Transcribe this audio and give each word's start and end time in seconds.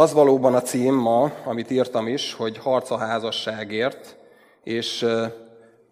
Az 0.00 0.12
valóban 0.12 0.54
a 0.54 0.62
cím 0.62 0.94
ma, 0.94 1.30
amit 1.44 1.70
írtam 1.70 2.06
is, 2.06 2.34
hogy 2.34 2.58
harc 2.58 2.90
a 2.90 2.98
házasságért, 2.98 4.16
és 4.64 5.06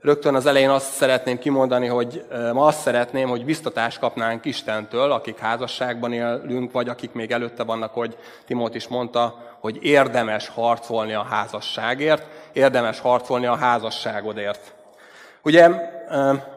rögtön 0.00 0.34
az 0.34 0.46
elején 0.46 0.68
azt 0.68 0.92
szeretném 0.92 1.38
kimondani, 1.38 1.86
hogy 1.86 2.24
ma 2.52 2.66
azt 2.66 2.80
szeretném, 2.80 3.28
hogy 3.28 3.44
biztatást 3.44 3.98
kapnánk 3.98 4.44
Istentől, 4.44 5.12
akik 5.12 5.38
házasságban 5.38 6.12
élünk, 6.12 6.72
vagy 6.72 6.88
akik 6.88 7.12
még 7.12 7.30
előtte 7.30 7.62
vannak, 7.62 7.94
hogy 7.94 8.16
Timót 8.46 8.74
is 8.74 8.88
mondta, 8.88 9.38
hogy 9.60 9.78
érdemes 9.82 10.48
harcolni 10.48 11.14
a 11.14 11.26
házasságért, 11.30 12.26
érdemes 12.52 13.00
harcolni 13.00 13.46
a 13.46 13.56
házasságodért. 13.56 14.74
Ugye 15.42 15.70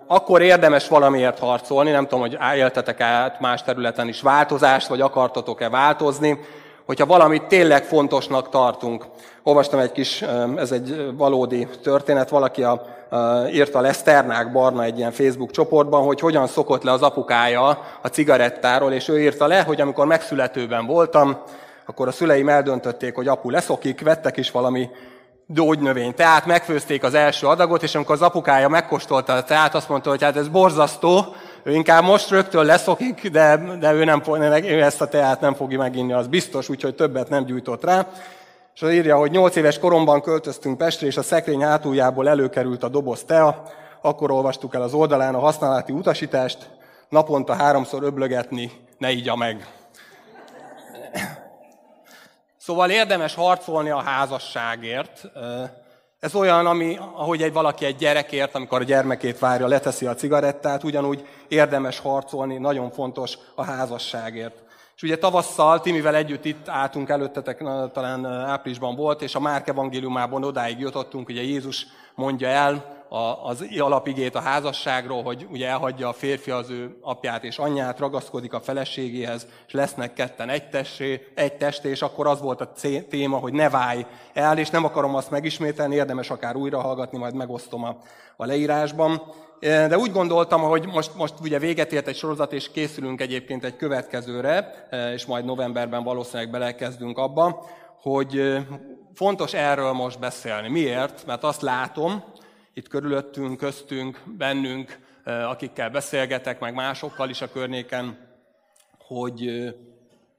akkor 0.08 0.42
érdemes 0.42 0.88
valamiért 0.88 1.40
harcolni, 1.40 1.92
nem 1.92 2.04
tudom, 2.04 2.20
hogy 2.20 2.38
éltetek 2.56 3.02
át 3.02 3.40
más 3.40 3.64
területen 3.64 4.08
is 4.08 4.22
változást, 4.22 4.88
vagy 4.88 5.02
akartatok-e 5.02 5.70
változni, 5.70 6.40
hogyha 6.86 7.06
valamit 7.06 7.44
tényleg 7.44 7.84
fontosnak 7.84 8.50
tartunk. 8.50 9.06
Olvastam 9.44 9.80
egy 9.80 9.92
kis, 9.92 10.22
ez 10.56 10.72
egy 10.72 11.12
valódi 11.18 11.68
történet, 11.84 12.30
valaki 12.30 12.64
a, 12.64 12.86
a, 13.10 13.48
írta 13.48 13.82
Leszternák 13.82 14.52
Barna 14.52 14.84
egy 14.84 14.98
ilyen 14.98 15.12
Facebook 15.12 15.52
csoportban, 15.52 16.04
hogy 16.04 16.20
hogyan 16.20 16.48
szokott 16.48 16.84
le 16.84 16.92
az 16.92 17.02
apukája 17.02 17.68
a 18.02 18.08
cigarettáról, 18.08 18.92
és 18.92 19.08
ő 19.08 19.22
írta 19.22 19.48
le, 19.48 19.62
hogy 19.62 19.82
amikor 19.82 20.06
megszületőben 20.06 20.86
voltam, 20.86 21.38
akkor 21.86 22.08
a 22.08 22.12
szüleim 22.12 22.50
eldöntötték, 22.50 23.16
hogy 23.16 23.28
apu 23.28 23.50
leszokik, 23.50 24.02
vettek 24.02 24.38
is 24.38 24.52
valami 24.52 24.90
gyógynövény 25.54 26.14
teát, 26.14 26.46
megfőzték 26.46 27.04
az 27.04 27.14
első 27.14 27.48
adagot, 27.48 27.84
és 27.84 27.96
amikor 27.96 28.16
az 28.16 28.22
apukája 28.22 28.68
megkóstolta 28.68 29.34
a 29.34 29.44
teát, 29.44 29.76
azt 29.76 29.90
mondta, 29.90 30.10
hogy 30.10 30.24
hát 30.24 30.38
ez 30.38 30.48
borzasztó, 30.48 31.26
ő 31.64 31.74
inkább 31.74 32.04
most 32.04 32.30
rögtön 32.30 32.66
leszokik, 32.66 33.30
de, 33.30 33.58
de 33.80 33.94
ő, 33.94 34.04
nem, 34.04 34.22
ő 34.64 34.82
ezt 34.82 35.02
a 35.02 35.08
teát 35.08 35.42
nem 35.42 35.54
fogja 35.54 35.78
meginni, 35.78 36.14
az 36.14 36.28
biztos, 36.28 36.70
úgyhogy 36.70 36.96
többet 36.96 37.30
nem 37.30 37.46
gyújtott 37.46 37.84
rá. 37.84 38.08
És 38.76 38.82
az 38.82 38.92
írja, 38.92 39.18
hogy 39.18 39.32
nyolc 39.32 39.56
éves 39.56 39.80
koromban 39.80 40.22
költöztünk 40.22 40.78
Pestre, 40.78 41.08
és 41.08 41.18
a 41.18 41.24
szekrény 41.24 41.62
hátuljából 41.62 42.30
előkerült 42.30 42.84
a 42.84 42.90
doboz 42.90 43.24
tea, 43.24 43.64
akkor 44.02 44.32
olvastuk 44.32 44.76
el 44.76 44.82
az 44.82 44.94
oldalán 44.94 45.36
a 45.36 45.40
használati 45.40 45.92
utasítást, 45.92 46.70
naponta 47.10 47.54
háromszor 47.54 48.04
öblögetni, 48.04 48.72
ne 48.98 49.12
igya 49.12 49.36
meg. 49.36 49.68
Szóval 52.58 52.90
érdemes 52.90 53.36
harcolni 53.36 53.90
a 53.90 54.02
házasságért. 54.02 55.32
Ez 56.22 56.36
olyan, 56.36 56.66
ami, 56.66 56.98
ahogy 56.98 57.42
egy 57.42 57.54
valaki 57.54 57.86
egy 57.86 57.96
gyerekért, 57.96 58.56
amikor 58.56 58.82
a 58.82 58.84
gyermekét 58.84 59.40
várja, 59.40 59.68
leteszi 59.68 60.06
a 60.06 60.16
cigarettát, 60.16 60.84
ugyanúgy 60.84 61.28
érdemes 61.48 62.00
harcolni, 62.00 62.58
nagyon 62.58 62.92
fontos 62.92 63.38
a 63.56 63.64
házasságért. 63.64 64.64
És 64.96 65.04
ugye 65.04 65.18
tavasszal 65.18 65.80
Timivel 65.80 66.16
együtt 66.16 66.46
itt 66.46 66.68
álltunk 66.68 67.10
előttetek, 67.10 67.58
talán 67.94 68.26
áprilisban 68.26 68.96
volt, 68.96 69.22
és 69.22 69.36
a 69.36 69.40
Márk 69.40 69.68
evangéliumában 69.68 70.44
odáig 70.44 70.80
jutottunk, 70.80 71.30
ugye 71.30 71.42
Jézus 71.42 71.86
mondja 72.16 72.48
el, 72.48 73.01
az 73.44 73.66
alapigét 73.80 74.36
a 74.36 74.40
házasságról, 74.40 75.24
hogy 75.24 75.48
ugye 75.50 75.68
elhagyja 75.68 76.08
a 76.08 76.14
férfi 76.14 76.52
az 76.52 76.70
ő 76.70 76.98
apját 77.02 77.44
és 77.44 77.58
anyját, 77.58 78.00
ragaszkodik 78.00 78.54
a 78.54 78.60
feleségéhez, 78.60 79.48
és 79.68 79.74
lesznek 79.74 80.14
ketten 80.14 80.50
egy, 80.50 80.70
testé, 80.70 81.28
egy 81.36 81.54
testé, 81.54 81.90
és 81.90 82.02
akkor 82.02 82.28
az 82.28 82.42
volt 82.42 82.62
a 82.62 82.72
téma, 83.10 83.38
hogy 83.38 83.54
ne 83.54 83.70
válj 83.70 84.06
el, 84.34 84.58
és 84.58 84.70
nem 84.70 84.86
akarom 84.86 85.16
azt 85.16 85.30
megismételni, 85.30 85.96
érdemes 85.96 86.30
akár 86.30 86.56
újra 86.56 86.82
hallgatni, 86.82 87.18
majd 87.18 87.36
megosztom 87.36 87.84
a, 87.84 87.98
a 88.36 88.46
leírásban. 88.46 89.22
De 89.60 89.98
úgy 89.98 90.12
gondoltam, 90.12 90.62
hogy 90.62 90.88
most, 90.88 91.16
most 91.16 91.34
ugye 91.42 91.60
véget 91.60 91.92
ért 91.92 92.08
egy 92.08 92.16
sorozat, 92.16 92.54
és 92.54 92.72
készülünk 92.72 93.22
egyébként 93.22 93.64
egy 93.64 93.76
következőre, 93.76 94.88
és 95.14 95.26
majd 95.26 95.46
novemberben 95.46 96.04
valószínűleg 96.04 96.52
belekezdünk 96.52 97.18
abba, 97.18 97.66
hogy 98.02 98.58
fontos 99.14 99.54
erről 99.54 99.92
most 99.92 100.20
beszélni. 100.20 100.70
Miért? 100.70 101.26
Mert 101.26 101.44
azt 101.44 101.62
látom, 101.62 102.24
itt 102.74 102.88
körülöttünk, 102.88 103.58
köztünk, 103.58 104.22
bennünk, 104.38 105.00
akikkel 105.24 105.90
beszélgetek, 105.90 106.60
meg 106.60 106.74
másokkal 106.74 107.30
is 107.30 107.42
a 107.42 107.52
környéken, 107.52 108.18
hogy 108.98 109.70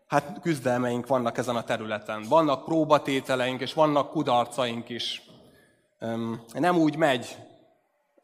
hát 0.06 0.41
küzdelmeink 0.41 1.06
vannak 1.06 1.38
ezen 1.38 1.56
a 1.56 1.65
területen. 1.65 2.22
Vannak 2.28 2.65
próbatételeink, 2.65 3.60
és 3.60 3.75
vannak 3.75 4.10
kudarcaink 4.10 4.88
is. 4.88 5.22
Nem 6.53 6.76
úgy 6.76 6.97
megy 6.97 7.37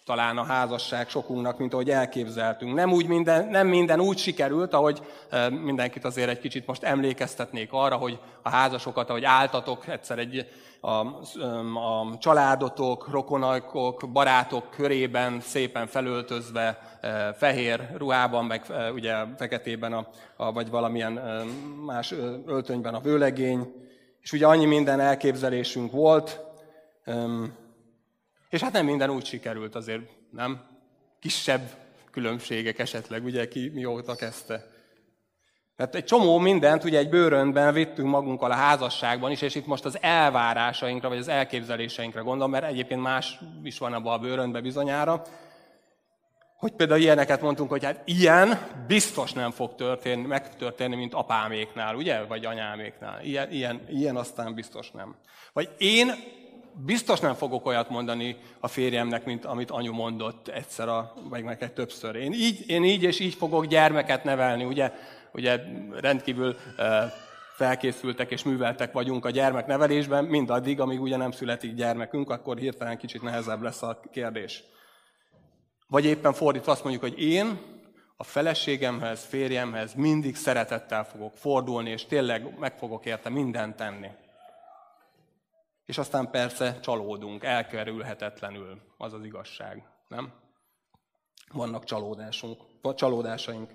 talán 0.09 0.39
a 0.39 0.45
házasság 0.45 1.09
sokunknak, 1.09 1.59
mint 1.59 1.73
ahogy 1.73 1.91
elképzeltünk. 1.91 2.75
Nem, 2.75 2.93
úgy 2.93 3.07
minden, 3.07 3.49
nem 3.49 3.67
minden 3.67 4.01
úgy 4.01 4.19
sikerült, 4.19 4.73
ahogy 4.73 5.03
mindenkit 5.63 6.05
azért 6.05 6.29
egy 6.29 6.39
kicsit 6.39 6.67
most 6.67 6.83
emlékeztetnék 6.83 7.73
arra, 7.73 7.97
hogy 7.97 8.19
a 8.43 8.49
házasokat, 8.49 9.09
ahogy 9.09 9.25
áltatok 9.25 9.89
egyszer 9.89 10.19
egy 10.19 10.49
a, 10.81 10.91
a 11.79 12.19
családotok, 12.19 13.09
rokonakok, 13.11 14.09
barátok 14.13 14.71
körében 14.71 15.41
szépen 15.41 15.87
felöltözve, 15.87 16.99
fehér 17.37 17.89
ruhában, 17.97 18.45
meg 18.45 18.65
ugye 18.95 19.15
feketében, 19.37 19.93
a, 19.93 20.07
a, 20.37 20.53
vagy 20.53 20.71
valamilyen 20.71 21.13
más 21.87 22.15
öltönyben 22.47 22.95
a 22.95 23.01
vőlegény, 23.01 23.73
és 24.23 24.33
ugye 24.33 24.47
annyi 24.47 24.65
minden 24.65 25.01
elképzelésünk 25.01 25.93
volt, 25.93 26.41
és 28.49 28.61
hát 28.61 28.73
nem 28.73 28.85
minden 28.85 29.11
úgy 29.11 29.25
sikerült 29.25 29.75
azért, 29.75 30.03
nem? 30.31 30.67
Kisebb 31.21 31.71
különbségek 32.11 32.79
esetleg, 32.79 33.25
ugye 33.25 33.49
ki 33.49 33.69
mióta 33.75 34.15
kezdte. 34.15 34.67
Mert 35.77 35.95
egy 35.95 36.05
csomó 36.05 36.39
mindent 36.39 36.85
ugye 36.85 36.99
egy 36.99 37.09
bőrönben 37.09 37.73
vittünk 37.73 38.09
magunkkal 38.09 38.51
a 38.51 38.55
házasságban 38.55 39.31
is, 39.31 39.43
és 39.43 39.55
itt 39.55 39.67
most 39.67 39.85
az 39.85 39.99
elvárásainkra, 40.01 41.09
vagy 41.09 41.19
az 41.19 41.29
elképzeléseinkre 41.29 42.21
gondolom, 42.21 42.51
mert 42.51 42.65
egyébként 42.65 43.03
más 43.03 43.39
is 43.63 43.79
van 43.79 43.93
abban 43.93 44.13
a 44.13 44.19
bőrönben 44.19 44.63
bizonyára, 44.63 45.23
hogy 46.59 46.73
például 46.73 47.01
ilyeneket 47.01 47.41
mondtunk, 47.41 47.71
hogy 47.71 47.85
hát 47.85 48.03
ilyen 48.05 48.59
biztos 48.87 49.33
nem 49.33 49.51
fog 49.51 49.75
történni, 49.75 50.27
megtörténni, 50.27 50.97
mint 50.97 51.15
apáméknál, 51.15 51.95
ugye? 51.95 52.25
Vagy 52.25 52.45
anyáméknál. 52.45 53.23
Ilyen, 53.23 53.51
ilyen, 53.51 53.81
ilyen 53.89 54.17
aztán 54.17 54.55
biztos 54.55 54.91
nem. 54.91 55.17
Vagy 55.53 55.69
én 55.79 56.15
biztos 56.85 57.21
nem 57.21 57.35
fogok 57.35 57.67
olyat 57.67 57.91
mondani 57.91 58.37
a 58.61 58.69
férjemnek, 58.69 59.25
mint 59.25 59.45
amit 59.45 59.71
anyu 59.71 59.93
mondott 59.93 60.49
egyszer, 60.49 60.89
a, 60.89 61.15
vagy 61.29 61.45
neked 61.45 61.73
többször. 61.73 62.15
Én 62.15 62.33
így, 62.33 62.71
én 62.71 62.85
így 62.85 63.03
és 63.03 63.21
így 63.21 63.35
fogok 63.35 63.67
gyermeket 63.67 64.25
nevelni, 64.25 64.65
ugye? 64.65 64.93
Ugye 65.33 65.61
rendkívül 66.01 66.57
felkészültek 67.55 68.31
és 68.31 68.43
műveltek 68.43 68.93
vagyunk 68.93 69.25
a 69.25 69.31
gyermeknevelésben, 69.31 70.25
mindaddig, 70.25 70.81
amíg 70.81 71.01
ugye 71.01 71.17
nem 71.17 71.31
születik 71.31 71.75
gyermekünk, 71.75 72.31
akkor 72.31 72.59
hirtelen 72.59 72.99
kicsit 72.99 73.23
nehezebb 73.23 73.63
lesz 73.63 73.83
a 73.83 74.01
kérdés. 74.13 74.65
Vagy 75.89 76.05
éppen 76.05 76.33
fordítva 76.33 76.73
azt 76.73 76.83
mondjuk, 76.83 77.05
hogy 77.05 77.23
én 77.23 77.59
a 78.17 78.25
feleségemhez, 78.25 79.25
férjemhez 79.25 79.95
mindig 79.95 80.37
szeretettel 80.37 81.05
fogok 81.05 81.37
fordulni, 81.37 81.91
és 81.91 82.05
tényleg 82.05 82.59
meg 82.59 82.79
fogok 82.79 83.07
érte 83.07 83.29
mindent 83.29 83.77
tenni. 83.77 84.09
És 85.89 85.99
aztán 85.99 86.31
persze 86.31 86.81
csalódunk, 86.81 87.45
elkerülhetetlenül, 87.45 88.81
az 88.97 89.13
az 89.13 89.25
igazság, 89.25 89.83
nem? 90.09 90.33
Vannak 91.53 91.85
csalódásunk, 91.85 92.61
csalódásaink. 92.95 93.71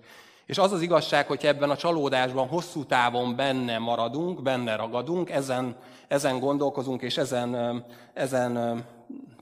És 0.45 0.57
az 0.57 0.71
az 0.71 0.81
igazság, 0.81 1.27
hogy 1.27 1.45
ebben 1.45 1.69
a 1.69 1.75
csalódásban 1.75 2.47
hosszú 2.47 2.85
távon 2.85 3.35
benne 3.35 3.77
maradunk, 3.77 4.41
benne 4.41 4.75
ragadunk, 4.75 5.29
ezen, 5.29 5.77
ezen 6.07 6.39
gondolkozunk, 6.39 7.01
és 7.01 7.17
ezen, 7.17 7.83
ezen 8.13 8.83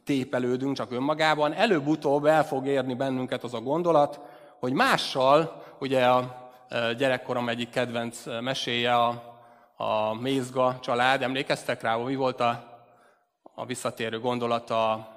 tépelődünk 0.04 0.76
csak 0.76 0.92
önmagában, 0.92 1.54
előbb-utóbb 1.54 2.26
el 2.26 2.46
fog 2.46 2.68
érni 2.68 2.94
bennünket 2.94 3.44
az 3.44 3.54
a 3.54 3.62
gondolat, 3.62 4.20
hogy 4.60 4.74
mással, 4.74 5.64
ugye 5.80 6.06
a 6.06 6.52
gyerekkorom 6.98 7.50
egyik 7.50 7.70
kedvenc 7.70 8.24
meséje 8.42 8.96
a, 8.96 9.31
a 9.82 10.14
Mézga 10.14 10.80
család, 10.82 11.22
emlékeztek 11.22 11.82
rá, 11.82 11.96
mi 11.96 12.16
volt 12.16 12.40
a, 12.40 12.64
a 13.56 13.66
visszatérő 13.66 14.20
gondolata 14.20 15.10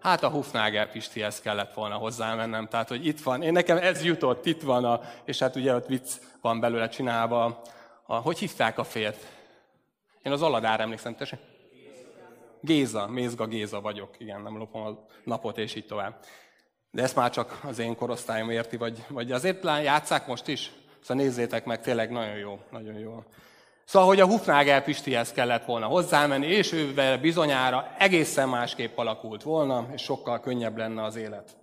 Hát 0.00 0.22
a 0.22 0.28
Hufnager 0.28 0.90
Pistihez 0.90 1.40
kellett 1.40 1.74
volna 1.74 1.94
hozzámennem, 1.94 2.68
tehát 2.68 2.88
hogy 2.88 3.06
itt 3.06 3.20
van, 3.20 3.42
én 3.42 3.52
nekem 3.52 3.76
ez 3.76 4.04
jutott, 4.04 4.46
itt 4.46 4.62
van, 4.62 4.84
a, 4.84 5.00
és 5.24 5.38
hát 5.38 5.56
ugye 5.56 5.74
ott 5.74 5.86
vicc 5.86 6.12
van 6.40 6.60
belőle 6.60 6.88
csinálva. 6.88 7.60
A, 8.06 8.14
hogy 8.14 8.38
hívták 8.38 8.78
a 8.78 8.84
fért? 8.84 9.26
Én 10.22 10.32
az 10.32 10.42
Aladára 10.42 10.82
emlékszem, 10.82 11.14
tessék? 11.14 11.38
Géza, 12.60 13.06
Mézga 13.06 13.46
Géza 13.46 13.80
vagyok, 13.80 14.14
igen, 14.18 14.40
nem 14.40 14.58
lopom 14.58 14.82
a 14.82 15.06
napot, 15.24 15.58
és 15.58 15.74
így 15.74 15.86
tovább. 15.86 16.14
De 16.90 17.02
ezt 17.02 17.16
már 17.16 17.30
csak 17.30 17.60
az 17.68 17.78
én 17.78 17.96
korosztályom 17.96 18.50
érti, 18.50 18.76
vagy, 18.76 19.04
vagy 19.08 19.32
azért 19.32 19.64
játszák 19.64 20.26
most 20.26 20.48
is? 20.48 20.72
Szóval 21.08 21.22
nézzétek 21.22 21.64
meg, 21.64 21.80
tényleg 21.80 22.10
nagyon 22.10 22.36
jó, 22.36 22.58
nagyon 22.70 22.98
jó. 22.98 23.22
Szóval, 23.84 24.08
hogy 24.08 24.20
a 24.20 24.26
Hufnagel 24.26 24.82
Pistihez 24.82 25.32
kellett 25.32 25.64
volna 25.64 25.86
hozzámenni, 25.86 26.46
és 26.46 26.72
ővel 26.72 27.18
bizonyára 27.18 27.94
egészen 27.98 28.48
másképp 28.48 28.98
alakult 28.98 29.42
volna, 29.42 29.86
és 29.92 30.02
sokkal 30.02 30.40
könnyebb 30.40 30.76
lenne 30.76 31.02
az 31.02 31.16
élet. 31.16 31.56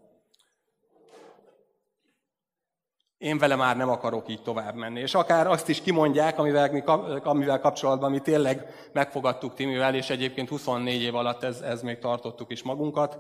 én 3.18 3.38
vele 3.38 3.56
már 3.56 3.77
nem 3.77 3.89
akarok 3.89 4.30
így 4.30 4.42
tovább 4.42 4.75
menni. 4.75 5.00
És 5.00 5.13
akár 5.13 5.47
azt 5.47 5.69
is 5.69 5.81
kimondják, 5.81 6.39
amivel, 6.39 6.71
mi, 6.71 6.83
amivel 7.24 7.59
kapcsolatban 7.59 8.12
mi 8.12 8.19
tényleg 8.19 8.89
megfogadtuk 8.94 9.53
Timivel, 9.53 9.95
és 9.95 10.09
egyébként 10.09 10.50
24 10.50 11.01
év 11.01 11.15
alatt 11.15 11.44
ez, 11.44 11.62
ez 11.62 11.81
még 11.81 12.00
tartottuk 12.00 12.51
is 12.51 12.63
magunkat, 12.63 13.18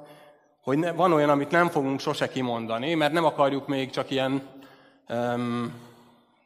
hogy 0.61 0.77
ne, 0.77 0.91
van 0.91 1.13
olyan, 1.13 1.29
amit 1.29 1.51
nem 1.51 1.69
fogunk 1.69 1.99
sose 1.99 2.27
kimondani, 2.27 2.93
mert 2.93 3.13
nem 3.13 3.25
akarjuk 3.25 3.67
még 3.67 3.89
csak 3.89 4.11
ilyen 4.11 4.41
um, 5.09 5.84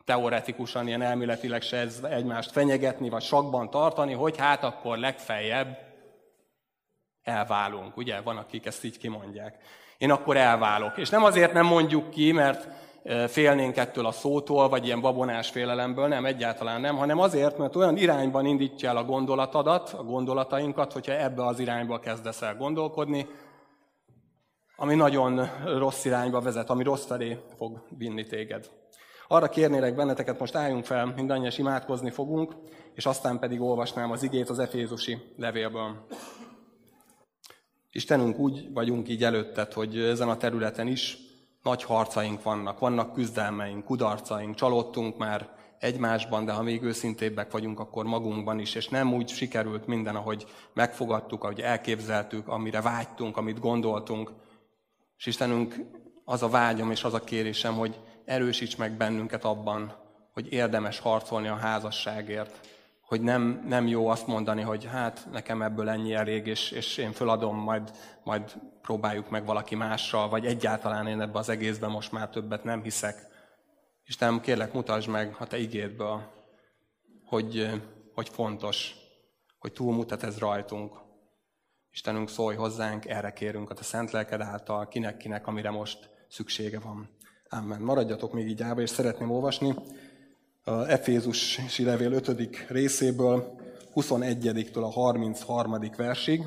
teoretikusan, 0.10 0.88
ilyen 0.88 1.02
elméletileg 1.02 1.62
se 1.62 1.88
egymást 2.04 2.52
fenyegetni, 2.52 3.10
vagy 3.10 3.22
sakban 3.22 3.70
tartani, 3.70 4.14
hogy 4.14 4.38
hát 4.38 4.64
akkor 4.64 4.98
legfeljebb 4.98 5.78
elválunk. 7.24 7.98
Ugye, 7.98 8.22
van, 8.22 8.38
akik 8.38 8.66
ezt 8.66 8.84
így 8.84 8.98
kimondják. 8.98 9.58
Én 9.98 10.12
akkor 10.12 10.38
elválok. 10.38 10.98
És 10.98 11.10
nem 11.10 11.24
azért 11.24 11.54
nem 11.54 11.66
mondjuk 11.66 12.10
ki, 12.10 12.32
mert 12.32 12.68
félnénk 13.28 13.78
ettől 13.78 14.06
a 14.06 14.12
szótól, 14.12 14.70
vagy 14.70 14.86
ilyen 14.86 15.02
babonás 15.02 15.50
félelemből, 15.50 16.08
nem, 16.08 16.26
egyáltalán 16.26 16.82
nem, 16.82 16.98
hanem 16.98 17.20
azért, 17.20 17.58
mert 17.58 17.76
olyan 17.76 17.98
irányban 17.98 18.46
indítja 18.46 18.90
el 18.90 18.98
a 18.98 19.04
gondolatadat, 19.04 19.90
a 19.90 20.04
gondolatainkat, 20.04 20.94
hogyha 20.94 21.14
ebbe 21.14 21.46
az 21.46 21.60
irányba 21.60 22.00
kezdesz 22.00 22.42
el 22.42 22.56
gondolkodni, 22.56 23.28
ami 24.76 24.96
nagyon 24.96 25.50
rossz 25.78 26.06
irányba 26.06 26.40
vezet, 26.40 26.70
ami 26.70 26.84
rossz 26.84 27.06
felé 27.06 27.38
fog 27.58 27.86
vinni 27.98 28.26
téged. 28.26 28.79
Arra 29.32 29.50
kérnélek 29.50 29.96
benneteket, 29.96 30.40
most 30.40 30.56
álljunk 30.56 30.86
fel, 30.86 31.14
mindannyian 31.16 31.52
imádkozni 31.58 32.10
fogunk, 32.10 32.56
és 32.94 33.06
aztán 33.06 33.40
pedig 33.40 33.62
olvasnám 33.62 34.12
az 34.12 34.24
igét 34.24 34.50
az 34.50 34.60
Efézusi 34.60 35.18
levélből. 35.38 36.06
Istenünk, 37.92 38.38
úgy 38.38 38.74
vagyunk 38.74 39.10
így 39.10 39.24
előtted, 39.24 39.74
hogy 39.74 39.98
ezen 39.98 40.30
a 40.30 40.38
területen 40.38 40.88
is 40.88 41.18
nagy 41.64 41.84
harcaink 41.84 42.44
vannak, 42.44 42.80
vannak 42.80 43.14
küzdelmeink, 43.14 43.84
kudarcaink, 43.84 44.56
csalódtunk 44.56 45.18
már 45.18 45.50
egymásban, 45.80 46.46
de 46.46 46.52
ha 46.52 46.64
még 46.64 46.84
őszintébbek 46.84 47.52
vagyunk, 47.52 47.80
akkor 47.80 48.06
magunkban 48.06 48.60
is, 48.60 48.76
és 48.76 48.88
nem 48.88 49.14
úgy 49.14 49.30
sikerült 49.30 49.88
minden, 49.88 50.16
ahogy 50.16 50.46
megfogadtuk, 50.74 51.44
ahogy 51.44 51.60
elképzeltük, 51.60 52.48
amire 52.48 52.82
vágytunk, 52.82 53.38
amit 53.38 53.60
gondoltunk. 53.60 54.32
És 55.18 55.26
Istenünk, 55.26 55.76
az 56.26 56.44
a 56.44 56.50
vágyom 56.50 56.92
és 56.92 57.04
az 57.04 57.14
a 57.14 57.24
kérésem, 57.24 57.74
hogy 57.74 58.00
erősíts 58.30 58.78
meg 58.78 58.92
bennünket 58.92 59.44
abban, 59.44 59.96
hogy 60.34 60.52
érdemes 60.52 61.00
harcolni 61.00 61.48
a 61.48 61.56
házasságért, 61.56 62.68
hogy 63.02 63.22
nem, 63.22 63.64
nem 63.68 63.88
jó 63.88 64.08
azt 64.08 64.28
mondani, 64.28 64.62
hogy 64.62 64.86
hát 64.86 65.28
nekem 65.32 65.62
ebből 65.62 65.90
ennyi 65.90 66.14
elég, 66.14 66.48
és, 66.48 66.72
és 66.72 66.98
én 66.98 67.12
föladom, 67.12 67.58
majd, 67.58 67.92
majd 68.24 68.54
próbáljuk 68.82 69.30
meg 69.30 69.46
valaki 69.46 69.76
mással, 69.76 70.30
vagy 70.30 70.46
egyáltalán 70.46 71.08
én 71.08 71.22
ebbe 71.22 71.40
az 71.40 71.50
egészben 71.50 71.90
most 71.90 72.12
már 72.12 72.30
többet 72.30 72.64
nem 72.64 72.84
hiszek. 72.84 73.28
Istenem, 74.06 74.42
kérlek, 74.42 74.74
mutasd 74.74 75.10
meg 75.10 75.36
a 75.40 75.48
Te 75.48 75.58
igédből, 75.58 76.32
hogy, 77.26 77.70
hogy 78.14 78.30
fontos, 78.30 78.96
hogy 79.60 79.72
túlmutat 79.72 80.24
ez 80.24 80.38
rajtunk. 80.38 80.98
Istenünk, 81.92 82.30
szólj 82.30 82.56
hozzánk, 82.56 83.06
erre 83.06 83.34
kérünk 83.34 83.70
a 83.70 83.74
Te 83.74 83.84
szent 83.84 84.12
lelked 84.12 84.42
által, 84.42 84.88
kinek-kinek, 84.88 85.48
amire 85.48 85.70
most 85.70 86.10
szüksége 86.28 86.80
van. 86.80 87.18
Amen. 87.52 87.82
Maradjatok 87.82 88.34
még 88.34 88.48
így 88.48 88.62
állva, 88.62 88.82
és 88.82 88.90
szeretném 88.90 89.32
olvasni 89.32 89.76
a 90.64 90.90
Efézusi 90.90 91.84
levél 91.84 92.12
5. 92.12 92.68
részéből, 92.68 93.60
21-től 93.96 94.84
a 94.84 94.90
33. 94.90 95.80
versig. 95.98 96.44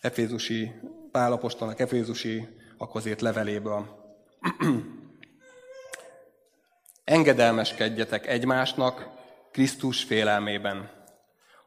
Efézusi 0.00 0.72
Pálapostolnak 1.10 1.80
Efézusi 1.80 2.48
akkozét 2.78 3.20
leveléből. 3.20 3.86
Engedelmeskedjetek 7.04 8.26
egymásnak 8.26 9.08
Krisztus 9.52 10.02
félelmében. 10.02 10.90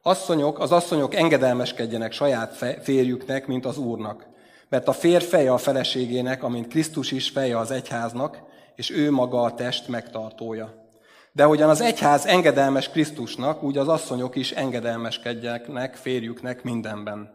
Asszonyok, 0.01 0.59
az 0.59 0.71
asszonyok 0.71 1.15
engedelmeskedjenek 1.15 2.11
saját 2.11 2.55
férjüknek, 2.81 3.47
mint 3.47 3.65
az 3.65 3.77
Úrnak. 3.77 4.27
Mert 4.69 4.87
a 4.87 4.93
férj 4.93 5.25
feje 5.25 5.53
a 5.53 5.57
feleségének, 5.57 6.43
amint 6.43 6.67
Krisztus 6.67 7.11
is 7.11 7.29
feje 7.29 7.57
az 7.57 7.71
egyháznak, 7.71 8.41
és 8.75 8.91
ő 8.91 9.11
maga 9.11 9.41
a 9.41 9.53
test 9.53 9.87
megtartója. 9.87 10.87
De 11.31 11.43
hogyan 11.43 11.69
az 11.69 11.81
egyház 11.81 12.25
engedelmes 12.25 12.89
Krisztusnak, 12.89 13.63
úgy 13.63 13.77
az 13.77 13.87
asszonyok 13.87 14.35
is 14.35 14.51
engedelmeskedjenek 14.51 15.95
férjüknek 15.95 16.63
mindenben. 16.63 17.29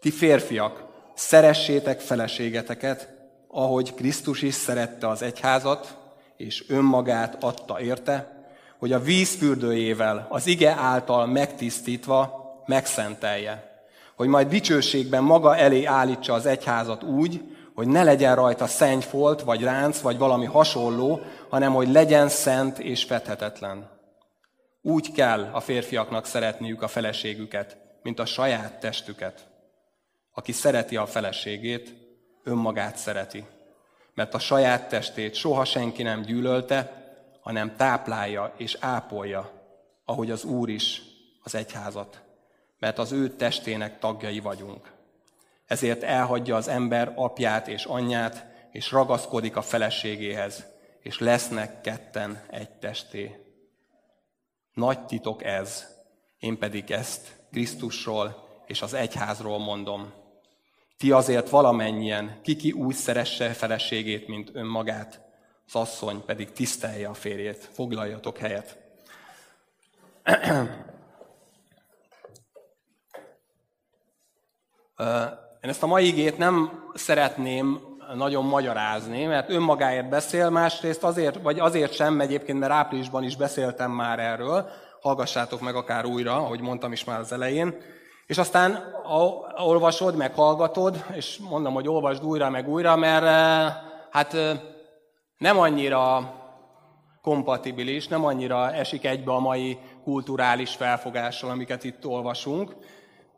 Ti 0.00 0.10
férfiak, 0.10 0.84
szeressétek 1.14 2.00
feleségeteket, 2.00 3.08
ahogy 3.48 3.94
Krisztus 3.94 4.42
is 4.42 4.54
szerette 4.54 5.08
az 5.08 5.22
egyházat, 5.22 5.98
és 6.36 6.64
önmagát 6.68 7.44
adta 7.44 7.80
érte, 7.80 8.46
hogy 8.78 8.92
a 8.92 9.00
vízfürdőjével, 9.00 10.26
az 10.28 10.46
ige 10.46 10.70
által 10.70 11.26
megtisztítva 11.26 12.42
megszentelje. 12.66 13.73
Hogy 14.16 14.28
majd 14.28 14.48
dicsőségben 14.48 15.22
maga 15.22 15.56
elé 15.56 15.84
állítsa 15.84 16.32
az 16.32 16.46
egyházat 16.46 17.02
úgy, 17.02 17.42
hogy 17.74 17.88
ne 17.88 18.02
legyen 18.02 18.34
rajta 18.34 18.66
szennyfolt, 18.66 19.42
vagy 19.42 19.62
ránc, 19.62 20.00
vagy 20.00 20.18
valami 20.18 20.44
hasonló, 20.44 21.20
hanem 21.48 21.72
hogy 21.72 21.88
legyen 21.88 22.28
szent 22.28 22.78
és 22.78 23.04
fethetetlen. 23.04 23.90
Úgy 24.82 25.12
kell 25.12 25.50
a 25.52 25.60
férfiaknak 25.60 26.26
szeretniük 26.26 26.82
a 26.82 26.88
feleségüket, 26.88 27.76
mint 28.02 28.18
a 28.18 28.24
saját 28.24 28.80
testüket. 28.80 29.46
Aki 30.32 30.52
szereti 30.52 30.96
a 30.96 31.06
feleségét, 31.06 31.94
önmagát 32.44 32.96
szereti. 32.96 33.44
Mert 34.14 34.34
a 34.34 34.38
saját 34.38 34.88
testét 34.88 35.34
soha 35.34 35.64
senki 35.64 36.02
nem 36.02 36.22
gyűlölte, 36.22 37.02
hanem 37.40 37.76
táplálja 37.76 38.54
és 38.56 38.76
ápolja, 38.80 39.50
ahogy 40.04 40.30
az 40.30 40.44
Úr 40.44 40.68
is 40.68 41.02
az 41.42 41.54
egyházat. 41.54 42.23
Mert 42.84 42.98
az 42.98 43.12
ő 43.12 43.28
testének 43.28 43.98
tagjai 43.98 44.38
vagyunk. 44.38 44.92
Ezért 45.66 46.02
elhagyja 46.02 46.56
az 46.56 46.68
ember 46.68 47.12
apját 47.16 47.68
és 47.68 47.84
anyját, 47.84 48.46
és 48.70 48.90
ragaszkodik 48.90 49.56
a 49.56 49.62
feleségéhez, 49.62 50.64
és 51.02 51.18
lesznek 51.18 51.80
ketten 51.80 52.42
egy 52.50 52.70
testé. 52.70 53.36
Nagy 54.74 55.06
titok 55.06 55.44
ez, 55.44 55.86
én 56.38 56.58
pedig 56.58 56.90
ezt 56.90 57.36
Krisztusról 57.50 58.48
és 58.66 58.82
az 58.82 58.94
egyházról 58.94 59.58
mondom. 59.58 60.12
Ti 60.96 61.10
azért 61.10 61.48
valamennyien, 61.48 62.40
kiki 62.42 62.72
úgy 62.72 62.94
szeresse 62.94 63.52
feleségét, 63.52 64.28
mint 64.28 64.50
önmagát, 64.52 65.20
az 65.66 65.74
asszony 65.74 66.24
pedig 66.24 66.52
tisztelje 66.52 67.08
a 67.08 67.14
férjét. 67.14 67.68
Foglaljatok 67.72 68.38
helyet. 68.38 68.78
Én 75.60 75.70
ezt 75.70 75.82
a 75.82 75.86
mai 75.86 76.06
igét 76.06 76.38
nem 76.38 76.82
szeretném 76.94 77.80
nagyon 78.14 78.44
magyarázni, 78.44 79.24
mert 79.24 79.50
önmagáért 79.50 80.08
beszél, 80.08 80.50
másrészt 80.50 81.04
azért, 81.04 81.42
vagy 81.42 81.58
azért 81.58 81.92
sem, 81.92 82.20
egyébként, 82.20 82.58
mert 82.58 82.72
áprilisban 82.72 83.22
is 83.22 83.36
beszéltem 83.36 83.90
már 83.90 84.18
erről, 84.18 84.68
hallgassátok 85.00 85.60
meg 85.60 85.74
akár 85.74 86.04
újra, 86.04 86.36
ahogy 86.36 86.60
mondtam 86.60 86.92
is 86.92 87.04
már 87.04 87.18
az 87.18 87.32
elején, 87.32 87.76
és 88.26 88.38
aztán 88.38 88.78
olvasod, 89.56 90.16
meg 90.16 90.32
és 91.14 91.38
mondom, 91.38 91.74
hogy 91.74 91.88
olvasd 91.88 92.24
újra, 92.24 92.50
meg 92.50 92.68
újra, 92.68 92.96
mert 92.96 93.24
hát 94.10 94.36
nem 95.38 95.58
annyira 95.58 96.34
kompatibilis, 97.22 98.08
nem 98.08 98.24
annyira 98.24 98.72
esik 98.72 99.04
egybe 99.04 99.32
a 99.32 99.38
mai 99.38 99.78
kulturális 100.02 100.74
felfogással, 100.74 101.50
amiket 101.50 101.84
itt 101.84 102.06
olvasunk, 102.06 102.76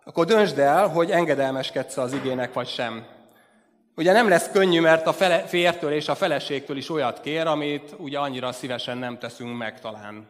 akkor 0.09 0.25
döntsd 0.25 0.59
el, 0.59 0.89
hogy 0.89 1.11
engedelmeskedsz 1.11 1.97
az 1.97 2.13
igének, 2.13 2.53
vagy 2.53 2.69
sem. 2.69 3.05
Ugye 3.97 4.13
nem 4.13 4.29
lesz 4.29 4.51
könnyű, 4.51 4.81
mert 4.81 5.07
a 5.07 5.13
fele, 5.13 5.39
fértől 5.39 5.93
és 5.93 6.09
a 6.09 6.15
feleségtől 6.15 6.77
is 6.77 6.91
olyat 6.91 7.21
kér, 7.21 7.47
amit 7.47 7.95
ugye 7.99 8.19
annyira 8.19 8.53
szívesen 8.53 8.99
nem 8.99 9.19
teszünk 9.19 9.57
meg 9.57 9.81
talán. 9.81 10.27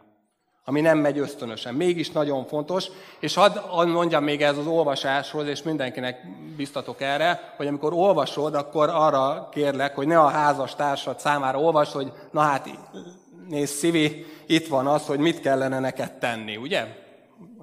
Ami 0.64 0.80
nem 0.80 0.98
megy 0.98 1.18
ösztönösen. 1.18 1.74
Mégis 1.74 2.10
nagyon 2.10 2.46
fontos, 2.46 2.86
és 3.18 3.34
hadd 3.34 3.88
mondjam 3.88 4.24
még 4.24 4.42
ez 4.42 4.58
az 4.58 4.66
olvasáshoz, 4.66 5.46
és 5.46 5.62
mindenkinek 5.62 6.20
biztatok 6.56 7.00
erre, 7.00 7.54
hogy 7.56 7.66
amikor 7.66 7.92
olvasod, 7.92 8.54
akkor 8.54 8.88
arra 8.88 9.48
kérlek, 9.52 9.94
hogy 9.94 10.06
ne 10.06 10.20
a 10.20 10.28
házas 10.28 10.74
társad 10.74 11.20
számára 11.20 11.60
olvasd, 11.60 11.92
hogy 11.92 12.12
na 12.30 12.40
hát 12.40 12.68
nézd 13.48 13.74
Szivi, 13.74 14.26
itt 14.46 14.66
van 14.66 14.86
az, 14.86 15.06
hogy 15.06 15.18
mit 15.18 15.40
kellene 15.40 15.78
neked 15.78 16.12
tenni, 16.12 16.56
ugye? 16.56 17.04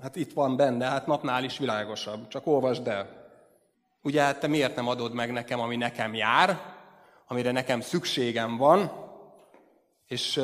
Hát 0.04 0.16
itt 0.16 0.34
van 0.34 0.56
benne, 0.56 0.86
hát 0.86 1.08
napnál 1.08 1.44
is 1.44 1.58
világosabb, 1.58 2.28
csak 2.28 2.48
olvasd 2.48 2.88
el. 2.88 3.08
Ugye 4.02 4.22
hát 4.22 4.40
te 4.40 4.48
miért 4.48 4.76
nem 4.76 4.88
adod 4.88 5.14
meg 5.14 5.32
nekem, 5.32 5.60
ami 5.60 5.76
nekem 5.76 6.14
jár, 6.14 6.60
amire 7.28 7.52
nekem 7.52 7.82
szükségem 7.82 8.58
van, 8.58 8.92
és, 10.08 10.42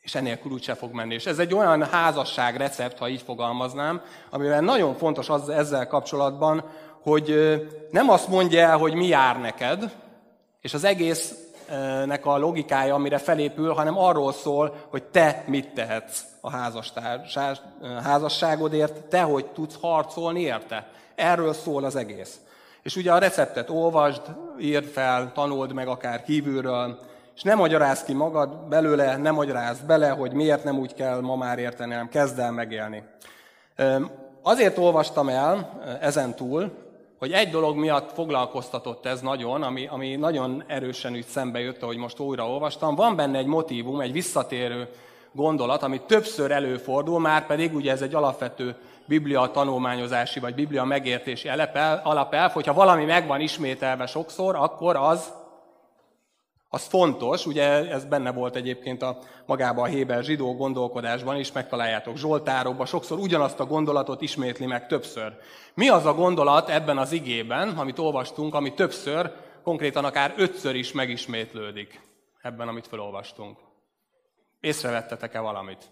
és 0.00 0.14
enélkül 0.14 0.52
úgyse 0.52 0.74
fog 0.74 0.92
menni. 0.92 1.14
És 1.14 1.26
ez 1.26 1.38
egy 1.38 1.54
olyan 1.54 1.84
házasság 1.84 2.56
recept, 2.56 2.98
ha 2.98 3.08
így 3.08 3.22
fogalmaznám, 3.22 4.02
amivel 4.30 4.60
nagyon 4.60 4.94
fontos 4.94 5.28
az 5.28 5.48
ezzel 5.48 5.86
kapcsolatban, 5.86 6.70
hogy 7.02 7.34
nem 7.90 8.10
azt 8.10 8.28
mondja 8.28 8.60
el, 8.60 8.78
hogy 8.78 8.94
mi 8.94 9.06
jár 9.06 9.40
neked, 9.40 9.96
és 10.60 10.74
az 10.74 10.84
egész 10.84 11.43
egésznek 11.68 12.26
a 12.26 12.38
logikája, 12.38 12.94
amire 12.94 13.18
felépül, 13.18 13.72
hanem 13.72 13.98
arról 13.98 14.32
szól, 14.32 14.74
hogy 14.88 15.02
te 15.02 15.44
mit 15.46 15.74
tehetsz 15.74 16.22
a 16.40 16.50
házasságodért, 18.02 19.04
te 19.04 19.22
hogy 19.22 19.46
tudsz 19.46 19.76
harcolni 19.80 20.40
érte. 20.40 20.86
Erről 21.14 21.52
szól 21.52 21.84
az 21.84 21.96
egész. 21.96 22.40
És 22.82 22.96
ugye 22.96 23.12
a 23.12 23.18
receptet 23.18 23.70
olvasd, 23.70 24.22
írd 24.60 24.86
fel, 24.86 25.32
tanuld 25.34 25.72
meg 25.72 25.88
akár 25.88 26.22
kívülről, 26.22 26.98
és 27.36 27.42
nem 27.42 27.58
magyaráz 27.58 28.02
ki 28.02 28.12
magad 28.12 28.68
belőle, 28.68 29.16
nem 29.16 29.34
magyaráz 29.34 29.80
bele, 29.86 30.08
hogy 30.08 30.32
miért 30.32 30.64
nem 30.64 30.78
úgy 30.78 30.94
kell 30.94 31.20
ma 31.20 31.36
már 31.36 31.58
érteni, 31.58 31.92
hanem 31.92 32.08
kezd 32.08 32.38
el 32.38 32.52
megélni. 32.52 33.02
Azért 34.42 34.78
olvastam 34.78 35.28
el 35.28 35.80
ezen 36.00 36.34
túl, 36.34 36.72
hogy 37.24 37.32
egy 37.32 37.50
dolog 37.50 37.76
miatt 37.76 38.12
foglalkoztatott 38.12 39.06
ez 39.06 39.20
nagyon, 39.20 39.62
ami, 39.62 39.86
ami 39.86 40.16
nagyon 40.16 40.64
erősen 40.66 41.12
úgy 41.12 41.26
szembe 41.26 41.60
jött, 41.60 41.82
ahogy 41.82 41.96
most 41.96 42.18
újra 42.18 42.48
olvastam. 42.48 42.94
Van 42.94 43.16
benne 43.16 43.38
egy 43.38 43.46
motívum, 43.46 44.00
egy 44.00 44.12
visszatérő 44.12 44.88
gondolat, 45.32 45.82
ami 45.82 46.00
többször 46.06 46.50
előfordul, 46.50 47.20
már 47.20 47.46
pedig 47.46 47.74
ugye 47.74 47.90
ez 47.90 48.02
egy 48.02 48.14
alapvető 48.14 48.76
biblia 49.04 49.50
tanulmányozási 49.52 50.40
vagy 50.40 50.54
biblia 50.54 50.84
megértési 50.84 51.48
alapelv, 52.02 52.50
hogyha 52.52 52.72
valami 52.72 53.04
megvan 53.04 53.40
ismételve 53.40 54.06
sokszor, 54.06 54.54
akkor 54.54 54.96
az 54.96 55.32
az 56.74 56.84
fontos, 56.84 57.46
ugye 57.46 57.90
ez 57.90 58.04
benne 58.04 58.32
volt 58.32 58.56
egyébként 58.56 59.02
a 59.02 59.18
magában 59.46 59.84
a 59.84 59.88
Héber 59.88 60.22
zsidó 60.22 60.54
gondolkodásban 60.54 61.36
is, 61.36 61.52
megtaláljátok 61.52 62.16
Zsoltárokban, 62.16 62.86
sokszor 62.86 63.18
ugyanazt 63.18 63.60
a 63.60 63.66
gondolatot 63.66 64.20
ismétli 64.20 64.66
meg 64.66 64.86
többször. 64.86 65.36
Mi 65.74 65.88
az 65.88 66.06
a 66.06 66.14
gondolat 66.14 66.68
ebben 66.68 66.98
az 66.98 67.12
igében, 67.12 67.68
amit 67.68 67.98
olvastunk, 67.98 68.54
ami 68.54 68.74
többször, 68.74 69.32
konkrétan 69.62 70.04
akár 70.04 70.34
ötször 70.36 70.74
is 70.74 70.92
megismétlődik 70.92 72.00
ebben, 72.42 72.68
amit 72.68 72.86
felolvastunk? 72.86 73.58
Észrevettetek-e 74.60 75.40
valamit? 75.40 75.84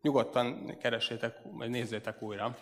Nyugodtan 0.00 0.76
keresétek, 0.80 1.36
vagy 1.52 1.70
nézzétek 1.70 2.22
újra. 2.22 2.56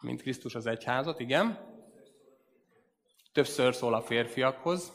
Mint 0.00 0.22
Krisztus 0.22 0.54
az 0.54 0.66
egyházat, 0.66 1.20
igen. 1.20 1.73
Többször 3.34 3.74
szól 3.74 3.94
a 3.94 4.02
férfiakhoz. 4.02 4.92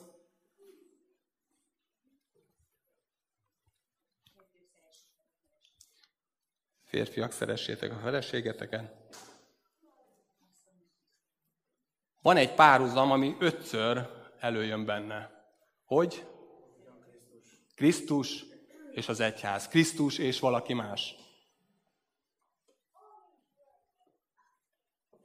Férfiak, 6.84 7.32
szeressétek 7.32 7.92
a 7.92 8.00
feleségeteket. 8.00 8.96
Van 12.22 12.38
egy 12.38 12.54
párhuzam, 12.54 13.12
ami 13.12 13.36
ötször 13.40 14.10
előjön 14.40 14.86
benne. 14.86 15.32
Hogy? 15.86 16.26
Krisztus 17.76 18.46
és 18.92 19.10
az 19.10 19.20
egyház. 19.20 19.68
Krisztus 19.68 20.18
és 20.18 20.40
valaki 20.40 20.74
más. 20.74 21.16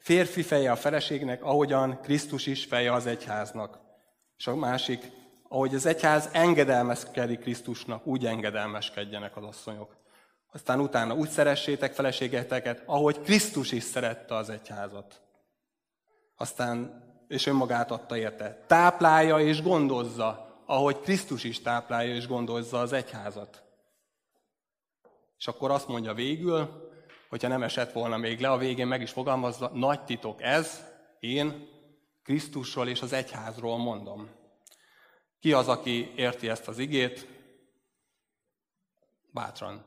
Férfi 0.05 0.43
feje 0.43 0.71
a 0.71 0.77
feleségnek, 0.77 1.45
ahogyan 1.45 2.01
Krisztus 2.01 2.47
is 2.47 2.65
feje 2.65 2.93
az 2.93 3.07
egyháznak. 3.07 3.79
És 4.37 4.47
a 4.47 4.55
másik, 4.55 5.11
ahogy 5.49 5.75
az 5.75 5.87
egyház 5.87 6.29
engedelmeskedik 6.33 7.41
Krisztusnak, 7.41 8.07
úgy 8.07 8.27
engedelmeskedjenek 8.27 9.37
az 9.37 9.45
asszonyok. 9.45 9.97
Aztán 10.53 10.81
utána 10.81 11.15
úgy 11.15 11.29
szeressétek 11.29 11.93
feleségeteket, 11.93 12.83
ahogy 12.87 13.21
Krisztus 13.21 13.73
is 13.73 13.83
szerette 13.83 14.35
az 14.35 14.51
egyházat. 14.51 15.21
Aztán, 16.37 17.03
és 17.29 17.47
önmagát 17.47 17.91
adta 17.91 18.17
érte. 18.17 18.65
Táplálja 18.67 19.39
és 19.39 19.63
gondozza, 19.63 20.63
ahogy 20.67 21.01
Krisztus 21.01 21.45
is 21.45 21.63
táplálja 21.63 22.15
és 22.15 22.27
gondozza 22.27 22.81
az 22.81 22.93
egyházat. 22.93 23.63
És 25.39 25.47
akkor 25.47 25.71
azt 25.71 25.89
mondja 25.89 26.15
végül, 26.15 26.93
hogyha 27.35 27.49
nem 27.49 27.63
esett 27.63 27.93
volna 27.93 28.17
még 28.17 28.41
le, 28.41 28.51
a 28.51 28.57
végén 28.57 28.87
meg 28.87 29.03
is 29.03 29.11
fogalmazva, 29.11 29.71
nagy 29.73 30.05
titok 30.05 30.43
ez, 30.43 30.85
én 31.21 31.69
Krisztusról 32.25 32.89
és 32.89 33.03
az 33.03 33.13
egyházról 33.13 33.79
mondom. 33.79 34.29
Ki 35.41 35.53
az, 35.53 35.69
aki 35.69 36.13
érti 36.17 36.49
ezt 36.49 36.69
az 36.69 36.79
igét? 36.79 37.27
Bátran. 39.33 39.85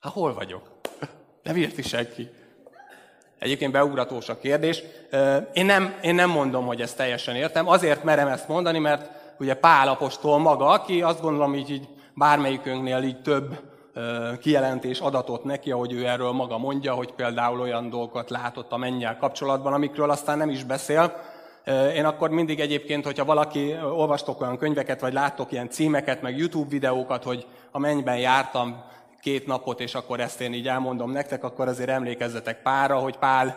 Hát 0.00 0.12
hol 0.12 0.34
vagyok? 0.34 0.70
Nem 1.42 1.56
érti 1.56 1.82
senki. 1.82 2.28
Egyébként 3.38 3.72
beugratós 3.72 4.28
a 4.28 4.38
kérdés. 4.38 4.82
Én 5.52 5.66
nem, 5.66 5.98
én 6.02 6.14
nem 6.14 6.30
mondom, 6.30 6.66
hogy 6.66 6.80
ezt 6.80 6.96
teljesen 6.96 7.36
értem. 7.36 7.68
Azért 7.68 8.04
merem 8.04 8.28
ezt 8.28 8.48
mondani, 8.48 8.78
mert 8.78 9.10
ugye 9.38 9.54
Pál 9.54 9.88
apostol 9.88 10.38
maga, 10.38 10.66
aki 10.66 11.02
azt 11.02 11.20
gondolom 11.20 11.54
így, 11.54 11.70
így 11.70 11.88
bármelyikünknél 12.14 13.02
így 13.02 13.22
több 13.22 13.76
kijelentés 14.40 15.00
adatot 15.00 15.44
neki, 15.44 15.70
ahogy 15.70 15.92
ő 15.92 16.06
erről 16.06 16.32
maga 16.32 16.58
mondja, 16.58 16.92
hogy 16.92 17.12
például 17.12 17.60
olyan 17.60 17.90
dolgokat 17.90 18.30
látott 18.30 18.72
a 18.72 18.76
mennyel 18.76 19.16
kapcsolatban, 19.16 19.72
amikről 19.72 20.10
aztán 20.10 20.38
nem 20.38 20.50
is 20.50 20.64
beszél. 20.64 21.16
Én 21.94 22.04
akkor 22.04 22.30
mindig 22.30 22.60
egyébként, 22.60 23.04
hogyha 23.04 23.24
valaki, 23.24 23.76
olvastok 23.82 24.40
olyan 24.40 24.58
könyveket, 24.58 25.00
vagy 25.00 25.12
láttok 25.12 25.52
ilyen 25.52 25.70
címeket, 25.70 26.22
meg 26.22 26.38
YouTube 26.38 26.68
videókat, 26.68 27.24
hogy 27.24 27.46
a 27.70 27.78
mennyben 27.78 28.18
jártam 28.18 28.84
két 29.20 29.46
napot, 29.46 29.80
és 29.80 29.94
akkor 29.94 30.20
ezt 30.20 30.40
én 30.40 30.52
így 30.52 30.68
elmondom 30.68 31.10
nektek, 31.10 31.44
akkor 31.44 31.68
azért 31.68 31.88
emlékezzetek 31.88 32.62
Pálra, 32.62 32.98
hogy 32.98 33.16
Pál, 33.16 33.56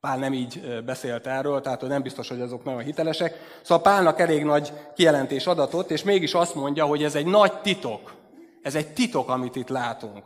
Pál 0.00 0.18
nem 0.18 0.32
így 0.32 0.82
beszélt 0.84 1.26
erről, 1.26 1.60
tehát 1.60 1.82
nem 1.82 2.02
biztos, 2.02 2.28
hogy 2.28 2.40
azok 2.40 2.64
nagyon 2.64 2.82
hitelesek. 2.82 3.58
Szóval 3.62 3.82
Pálnak 3.82 4.20
elég 4.20 4.44
nagy 4.44 4.72
kijelentés 4.94 5.46
adatot, 5.46 5.90
és 5.90 6.02
mégis 6.02 6.34
azt 6.34 6.54
mondja, 6.54 6.84
hogy 6.84 7.02
ez 7.02 7.14
egy 7.14 7.26
nagy 7.26 7.52
titok, 7.52 8.12
ez 8.62 8.74
egy 8.74 8.92
titok, 8.92 9.28
amit 9.28 9.56
itt 9.56 9.68
látunk. 9.68 10.22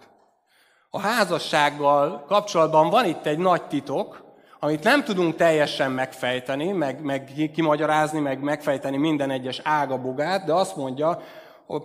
A 0.90 1.00
házassággal 1.00 2.24
kapcsolatban 2.26 2.90
van 2.90 3.04
itt 3.04 3.26
egy 3.26 3.38
nagy 3.38 3.62
titok, 3.62 4.24
amit 4.60 4.84
nem 4.84 5.04
tudunk 5.04 5.36
teljesen 5.36 5.90
megfejteni, 5.90 6.72
meg, 6.72 7.02
meg 7.02 7.50
kimagyarázni, 7.54 8.20
meg 8.20 8.40
megfejteni 8.40 8.96
minden 8.96 9.30
egyes 9.30 9.60
ágabogát, 9.64 10.44
de 10.44 10.52
azt 10.52 10.76
mondja 10.76 11.22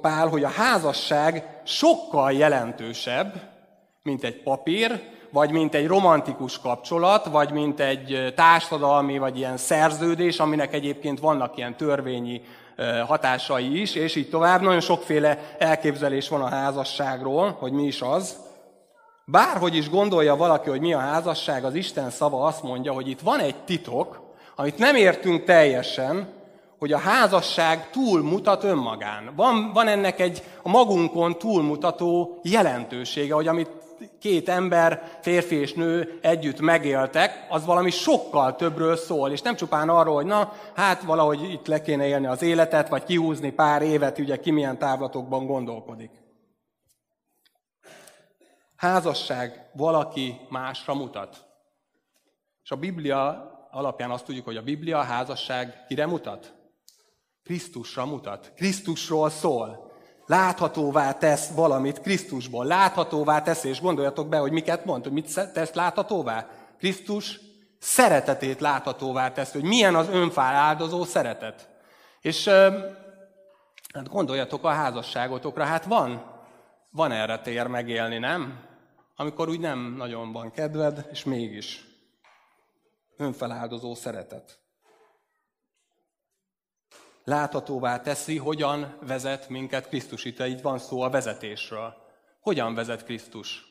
Pál, 0.01 0.27
hogy 0.27 0.43
a 0.43 0.50
házasság 0.50 1.62
sokkal 1.63 2.31
jelentősebb, 2.31 3.34
mint 4.03 4.24
egy 4.24 4.43
papír, 4.43 5.01
vagy 5.31 5.51
mint 5.51 5.75
egy 5.75 5.88
romantikus 5.88 6.60
kapcsolat, 6.60 7.25
vagy 7.25 7.51
mint 7.51 7.79
egy 7.79 8.34
társadalmi, 8.36 9.17
vagy 9.17 9.38
ilyen 9.38 9.58
szerződés, 9.58 10.39
aminek 10.39 10.74
egyébként 10.74 11.20
vannak 11.20 11.58
ilyen 11.58 11.77
törvényi 11.77 12.41
hatásai 13.08 13.82
is, 13.82 13.96
és 13.96 14.16
így 14.16 14.30
tovább. 14.30 14.62
Nagyon 14.62 14.80
sokféle 14.80 15.56
elképzelés 15.58 16.30
van 16.30 16.42
a 16.42 16.50
házasságról, 16.50 17.56
hogy 17.60 17.72
mi 17.72 17.84
is 17.84 18.02
az. 18.02 18.36
Bárhogy 19.26 19.76
is 19.76 19.90
gondolja 19.90 20.36
valaki, 20.36 20.70
hogy 20.70 20.82
mi 20.82 20.94
a 20.94 21.00
házasság, 21.00 21.64
az 21.64 21.76
Isten 21.76 22.10
szava 22.10 22.46
azt 22.46 22.64
mondja, 22.64 22.94
hogy 22.94 23.08
itt 23.08 23.20
van 23.20 23.40
egy 23.40 23.56
titok, 23.56 24.22
amit 24.56 24.78
nem 24.78 24.96
értünk 24.96 25.44
teljesen, 25.44 26.28
hogy 26.80 26.94
a 26.94 26.98
házasság 26.98 27.90
túlmutat 27.90 28.64
önmagán. 28.64 29.32
Van, 29.36 29.72
van 29.74 29.88
ennek 29.88 30.20
egy 30.20 30.44
a 30.62 30.70
magunkon 30.70 31.38
túlmutató 31.38 32.40
jelentősége, 32.44 33.34
hogy 33.34 33.48
amit 33.48 33.70
két 34.20 34.50
ember, 34.50 35.17
férfi 35.22 35.55
és 35.55 35.74
nő 35.74 36.20
együtt 36.22 36.60
megéltek, 36.60 37.46
az 37.50 37.65
valami 37.65 37.89
sokkal 37.89 38.55
többről 38.55 38.98
szól, 38.98 39.31
és 39.31 39.41
nem 39.41 39.55
csupán 39.55 39.89
arról, 39.89 40.15
hogy 40.15 40.25
na, 40.25 40.53
hát 40.75 41.01
valahogy 41.01 41.51
itt 41.51 41.67
le 41.67 41.81
kéne 41.81 42.08
élni 42.08 42.25
az 42.25 42.41
életet, 42.41 42.89
vagy 42.89 43.03
kihúzni 43.03 43.51
pár 43.51 43.81
évet, 43.81 44.20
ugye 44.20 44.39
ki 44.39 44.51
milyen 44.51 44.77
távlatokban 44.77 45.46
gondolkodik. 45.46 46.12
Házasság 48.75 49.70
valaki 49.74 50.39
másra 50.50 50.93
mutat. 50.93 51.46
És 52.63 52.72
a 52.72 52.75
Biblia 52.75 53.51
alapján 53.72 54.12
azt 54.12 54.25
tudjuk, 54.25 54.46
hogy 54.46 54.58
a 54.58 54.62
Biblia 54.62 55.00
a 55.00 55.03
házasság 55.03 55.86
kire 55.88 56.05
mutat? 56.05 56.53
Krisztusra 57.43 58.05
mutat. 58.05 58.51
Krisztusról 58.55 59.29
szól 59.29 59.90
láthatóvá 60.25 61.12
tesz 61.12 61.50
valamit 61.50 62.01
Krisztusból. 62.01 62.66
Láthatóvá 62.66 63.42
tesz, 63.42 63.63
és 63.63 63.82
gondoljatok 63.82 64.28
be, 64.28 64.38
hogy 64.38 64.51
miket 64.51 64.86
mond, 64.86 65.04
hogy 65.04 65.12
mit 65.12 65.51
tesz 65.54 65.74
láthatóvá. 65.74 66.48
Krisztus 66.78 67.40
szeretetét 67.80 68.60
láthatóvá 68.60 69.32
tesz, 69.32 69.51
hogy 69.51 69.63
milyen 69.63 69.96
az 69.96 70.10
önfál 70.10 70.56
áldozó 70.56 71.04
szeretet. 71.04 71.70
És 72.22 72.48
hát 73.94 74.10
gondoljatok 74.10 74.63
a 74.63 74.70
házasságotokra, 74.70 75.63
hát 75.63 75.86
van, 75.86 76.24
van 76.90 77.12
erre 77.12 77.40
tér 77.40 77.68
megélni, 77.68 78.18
nem? 78.18 78.60
Amikor 79.16 79.50
úgy 79.50 79.60
nem 79.60 79.96
nagyon 79.98 80.32
van 80.32 80.51
kedved, 80.51 81.08
és 81.12 81.24
mégis 81.24 81.86
önfeláldozó 83.18 83.94
szeretet 83.94 84.61
láthatóvá 87.24 88.01
teszi, 88.01 88.38
hogyan 88.38 88.98
vezet 89.01 89.50
minket 89.50 89.88
Krisztus. 89.88 90.25
Itt 90.25 90.46
így 90.46 90.62
van 90.62 90.78
szó 90.78 91.01
a 91.01 91.10
vezetésről. 91.10 91.94
Hogyan 92.40 92.74
vezet 92.74 93.04
Krisztus? 93.04 93.66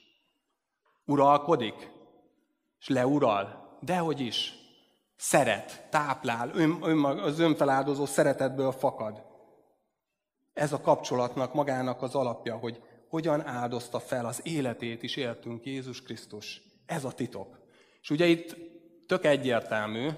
Uralkodik? 1.04 1.90
És 2.80 2.88
leural? 2.88 3.78
Dehogy 3.80 4.20
is. 4.20 4.58
szeret, 5.16 5.86
táplál, 5.90 6.50
ön, 6.54 6.78
ön, 6.82 7.04
az 7.04 7.38
önfeláldozó 7.38 8.06
szeretetből 8.06 8.72
fakad. 8.72 9.22
Ez 10.52 10.72
a 10.72 10.80
kapcsolatnak 10.80 11.54
magának 11.54 12.02
az 12.02 12.14
alapja, 12.14 12.56
hogy 12.56 12.82
hogyan 13.08 13.46
áldozta 13.46 13.98
fel 14.00 14.26
az 14.26 14.40
életét 14.42 15.02
is 15.02 15.16
éltünk 15.16 15.64
Jézus 15.64 16.02
Krisztus. 16.02 16.62
Ez 16.86 17.04
a 17.04 17.12
titok. 17.12 17.60
És 18.02 18.10
ugye 18.10 18.26
itt 18.26 18.56
tök 19.06 19.24
egyértelmű, 19.24 20.08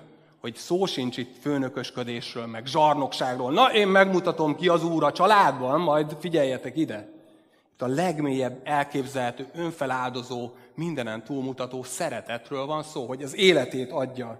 hogy 0.43 0.55
szó 0.55 0.87
sincs 0.87 1.17
itt 1.17 1.37
főnökösködésről, 1.41 2.47
meg 2.47 2.67
zsarnokságról. 2.67 3.53
Na, 3.53 3.73
én 3.73 3.89
megmutatom 3.89 4.57
ki 4.57 4.69
az 4.69 4.85
úr 4.85 5.05
a 5.05 5.13
családban, 5.13 5.81
majd 5.81 6.17
figyeljetek 6.21 6.77
ide. 6.77 7.09
Itt 7.73 7.83
a 7.83 7.87
legmélyebb 7.87 8.61
elképzelhető, 8.65 9.49
önfeláldozó, 9.55 10.51
mindenen 10.75 11.25
túlmutató 11.25 11.83
szeretetről 11.83 12.67
van 12.67 12.83
szó, 12.83 13.07
hogy 13.07 13.23
az 13.23 13.37
életét 13.37 13.91
adja 13.91 14.39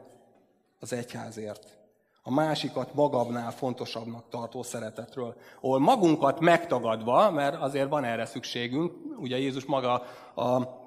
az 0.81 0.93
egyházért. 0.93 1.79
A 2.23 2.31
másikat 2.31 2.95
magabbnál 2.95 3.51
fontosabbnak 3.51 4.25
tartó 4.31 4.63
szeretetről. 4.63 5.37
Ahol 5.61 5.79
magunkat 5.79 6.41
megtagadva, 6.41 7.31
mert 7.31 7.61
azért 7.61 7.89
van 7.89 8.05
erre 8.05 8.27
szükségünk, 8.27 8.93
ugye 9.17 9.39
Jézus 9.39 9.65
maga 9.65 9.93
a 10.35 10.81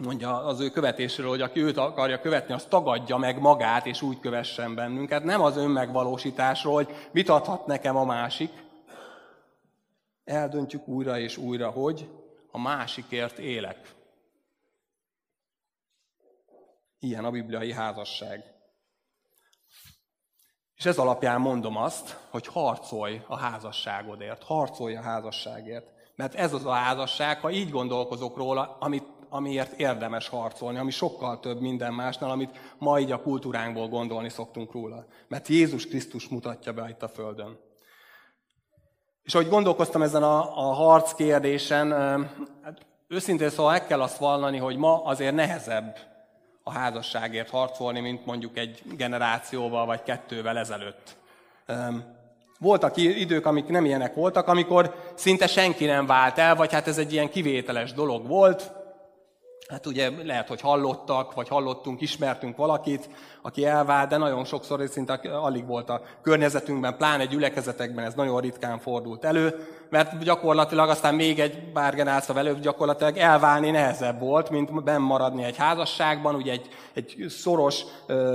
mondja 0.00 0.44
az 0.44 0.60
ő 0.60 0.70
követésről, 0.70 1.28
hogy 1.28 1.40
aki 1.40 1.60
őt 1.60 1.76
akarja 1.76 2.20
követni, 2.20 2.54
az 2.54 2.64
tagadja 2.64 3.16
meg 3.16 3.40
magát, 3.40 3.86
és 3.86 4.02
úgy 4.02 4.20
kövessen 4.20 4.74
bennünket. 4.74 5.24
Nem 5.24 5.40
az 5.40 5.56
önmegvalósításról, 5.56 6.74
hogy 6.74 7.24
adhat 7.26 7.66
nekem 7.66 7.96
a 7.96 8.04
másik. 8.04 8.52
Eldöntjük 10.24 10.88
újra 10.88 11.18
és 11.18 11.36
újra, 11.36 11.70
hogy 11.70 12.08
a 12.50 12.58
másikért 12.58 13.38
élek. 13.38 13.94
Ilyen 16.98 17.24
a 17.24 17.30
bibliai 17.30 17.72
házasság. 17.72 18.44
És 20.76 20.86
ez 20.86 20.98
alapján 20.98 21.40
mondom 21.40 21.76
azt, 21.76 22.18
hogy 22.30 22.46
harcolj 22.46 23.22
a 23.26 23.36
házasságodért, 23.36 24.42
harcolj 24.42 24.96
a 24.96 25.02
házasságért. 25.02 25.92
Mert 26.14 26.34
ez 26.34 26.52
az 26.52 26.64
a 26.64 26.72
házasság, 26.72 27.40
ha 27.40 27.50
így 27.50 27.70
gondolkozok 27.70 28.36
róla, 28.36 28.76
amit 28.80 29.19
amiért 29.30 29.80
érdemes 29.80 30.28
harcolni, 30.28 30.78
ami 30.78 30.90
sokkal 30.90 31.40
több 31.40 31.60
minden 31.60 31.94
másnál, 31.94 32.30
amit 32.30 32.74
ma 32.78 33.00
így 33.00 33.12
a 33.12 33.22
kultúránkból 33.22 33.88
gondolni 33.88 34.28
szoktunk 34.28 34.72
róla. 34.72 35.04
Mert 35.28 35.48
Jézus 35.48 35.86
Krisztus 35.86 36.28
mutatja 36.28 36.72
be 36.72 36.88
itt 36.88 37.02
a 37.02 37.08
Földön. 37.08 37.58
És 39.22 39.34
ahogy 39.34 39.48
gondolkoztam 39.48 40.02
ezen 40.02 40.22
a, 40.22 40.38
a 40.58 40.72
harc 40.72 41.14
kérdésen, 41.14 41.92
hát 42.62 42.86
őszintén 43.08 43.50
szóval 43.50 43.72
meg 43.72 43.86
kell 43.86 44.00
azt 44.02 44.18
vallani, 44.18 44.58
hogy 44.58 44.76
ma 44.76 45.04
azért 45.04 45.34
nehezebb 45.34 45.96
a 46.62 46.72
házasságért 46.72 47.50
harcolni, 47.50 48.00
mint 48.00 48.26
mondjuk 48.26 48.58
egy 48.58 48.82
generációval 48.96 49.86
vagy 49.86 50.02
kettővel 50.02 50.58
ezelőtt. 50.58 51.16
Voltak 52.58 52.96
idők, 52.96 53.46
amik 53.46 53.66
nem 53.66 53.84
ilyenek 53.84 54.14
voltak, 54.14 54.48
amikor 54.48 54.94
szinte 55.14 55.46
senki 55.46 55.84
nem 55.84 56.06
vált 56.06 56.38
el, 56.38 56.56
vagy 56.56 56.72
hát 56.72 56.86
ez 56.86 56.98
egy 56.98 57.12
ilyen 57.12 57.30
kivételes 57.30 57.92
dolog 57.92 58.26
volt, 58.26 58.72
Hát 59.68 59.86
ugye 59.86 60.10
lehet, 60.24 60.48
hogy 60.48 60.60
hallottak, 60.60 61.34
vagy 61.34 61.48
hallottunk, 61.48 62.00
ismertünk 62.00 62.56
valakit, 62.56 63.08
aki 63.42 63.64
elvált, 63.64 64.08
de 64.08 64.16
nagyon 64.16 64.44
sokszor 64.44 64.88
szinte 64.88 65.12
alig 65.42 65.66
volt 65.66 65.90
a 65.90 66.02
környezetünkben, 66.22 66.96
pláne 66.96 67.24
gyülekezetekben 67.24 68.04
ez 68.04 68.14
nagyon 68.14 68.40
ritkán 68.40 68.78
fordult 68.78 69.24
elő, 69.24 69.66
mert 69.90 70.24
gyakorlatilag 70.24 70.88
aztán 70.88 71.14
még 71.14 71.40
egy 71.40 71.72
pár 71.72 71.94
generáció 71.94 72.36
előbb 72.36 72.60
gyakorlatilag 72.60 73.16
elválni 73.16 73.70
nehezebb 73.70 74.20
volt, 74.20 74.50
mint 74.50 74.84
benn 74.84 75.00
maradni 75.00 75.44
egy 75.44 75.56
házasságban, 75.56 76.34
ugye 76.34 76.52
egy, 76.52 76.68
egy 76.94 77.26
szoros, 77.28 77.82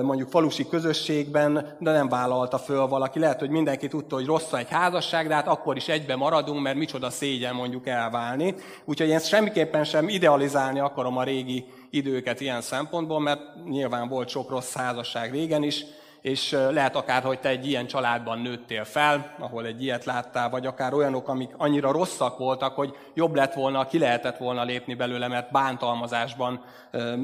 mondjuk 0.02 0.30
falusi 0.30 0.68
közösségben, 0.68 1.78
de 1.80 1.92
nem 1.92 2.10
vállalta 2.10 2.58
föl 2.58 2.88
valaki. 2.88 3.20
Lehet, 3.20 3.40
hogy 3.40 3.50
mindenki 3.50 3.88
tudta, 3.88 4.16
hogy 4.16 4.26
rossz 4.26 4.54
egy 4.54 4.70
házasság, 4.70 5.28
de 5.28 5.34
hát 5.34 5.48
akkor 5.48 5.76
is 5.76 5.88
egybe 5.88 6.16
maradunk, 6.16 6.62
mert 6.62 6.78
micsoda 6.78 7.10
szégyen 7.10 7.56
mondjuk 7.56 7.88
elválni. 7.88 8.56
Úgyhogy 8.86 9.10
én 9.10 9.20
semmiképpen 9.20 9.84
sem 9.84 10.10
idealizálni 10.10 10.80
akarom 10.80 11.15
a 11.18 11.24
régi 11.24 11.66
időket 11.90 12.40
ilyen 12.40 12.62
szempontból, 12.62 13.20
mert 13.20 13.42
nyilván 13.66 14.08
volt 14.08 14.30
sok 14.30 14.50
rossz 14.50 14.74
házasság 14.74 15.32
régen 15.32 15.64
is, 15.64 15.86
és 16.26 16.52
lehet 16.52 16.96
akár, 16.96 17.24
hogy 17.24 17.40
te 17.40 17.50
egy 17.50 17.68
ilyen 17.68 17.88
családban 17.88 18.40
nőttél 18.40 18.84
fel, 18.84 19.36
ahol 19.40 19.66
egy 19.66 19.84
ilyet 19.84 20.06
láttál, 20.06 20.50
vagy 20.50 20.66
akár 20.66 20.94
olyanok, 20.94 21.28
amik 21.28 21.54
annyira 21.58 21.92
rosszak 21.92 22.38
voltak, 22.38 22.76
hogy 22.76 22.96
jobb 23.14 23.36
lett 23.36 23.54
volna, 23.54 23.86
ki 23.86 23.98
lehetett 23.98 24.38
volna 24.38 24.64
lépni 24.64 24.94
belőle, 24.94 25.28
mert 25.28 25.52
bántalmazásban, 25.52 26.64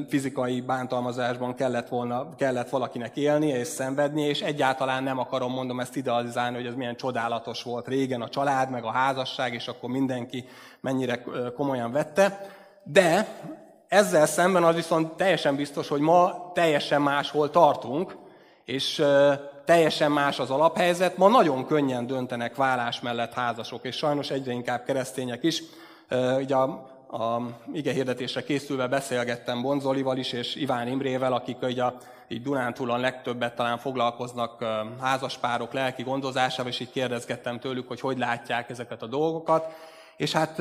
fizikai 0.08 0.60
bántalmazásban 0.60 1.54
kellett, 1.54 1.88
volna, 1.88 2.34
kellett 2.34 2.68
valakinek 2.68 3.16
élni 3.16 3.46
és 3.46 3.66
szenvedni, 3.66 4.22
és 4.22 4.40
egyáltalán 4.40 5.02
nem 5.02 5.18
akarom, 5.18 5.52
mondom 5.52 5.80
ezt 5.80 5.96
idealizálni, 5.96 6.56
hogy 6.56 6.66
ez 6.66 6.74
milyen 6.74 6.96
csodálatos 6.96 7.62
volt 7.62 7.88
régen 7.88 8.22
a 8.22 8.28
család, 8.28 8.70
meg 8.70 8.84
a 8.84 8.92
házasság, 8.92 9.54
és 9.54 9.68
akkor 9.68 9.90
mindenki 9.90 10.44
mennyire 10.80 11.22
komolyan 11.56 11.92
vette. 11.92 12.46
De 12.84 13.28
ezzel 13.92 14.26
szemben 14.26 14.64
az 14.64 14.74
viszont 14.74 15.12
teljesen 15.12 15.56
biztos, 15.56 15.88
hogy 15.88 16.00
ma 16.00 16.50
teljesen 16.54 17.02
máshol 17.02 17.50
tartunk, 17.50 18.16
és 18.64 19.04
teljesen 19.64 20.12
más 20.12 20.38
az 20.38 20.50
alaphelyzet. 20.50 21.16
Ma 21.16 21.28
nagyon 21.28 21.66
könnyen 21.66 22.06
döntenek 22.06 22.56
vállás 22.56 23.00
mellett 23.00 23.32
házasok, 23.32 23.84
és 23.84 23.96
sajnos 23.96 24.30
egyre 24.30 24.52
inkább 24.52 24.84
keresztények 24.84 25.42
is. 25.42 25.62
Ugye 26.36 26.54
a, 26.54 26.62
a 27.08 27.42
ige 27.72 27.92
hirdetésre 27.92 28.42
készülve 28.42 28.86
beszélgettem 28.86 29.62
Bonzolival 29.62 30.16
is, 30.16 30.32
és 30.32 30.54
Iván 30.54 30.88
Imrével, 30.88 31.32
akik 31.32 31.62
ugye 31.62 31.82
a, 31.82 31.96
így 32.28 32.42
Dunántúlon 32.42 33.00
legtöbbet 33.00 33.54
talán 33.54 33.78
foglalkoznak 33.78 34.64
házaspárok 35.00 35.72
lelki 35.72 36.02
gondozásával, 36.02 36.72
és 36.72 36.80
így 36.80 36.90
kérdezgettem 36.90 37.58
tőlük, 37.58 37.88
hogy 37.88 38.00
hogy 38.00 38.18
látják 38.18 38.70
ezeket 38.70 39.02
a 39.02 39.06
dolgokat. 39.06 39.66
És 40.16 40.32
hát, 40.32 40.56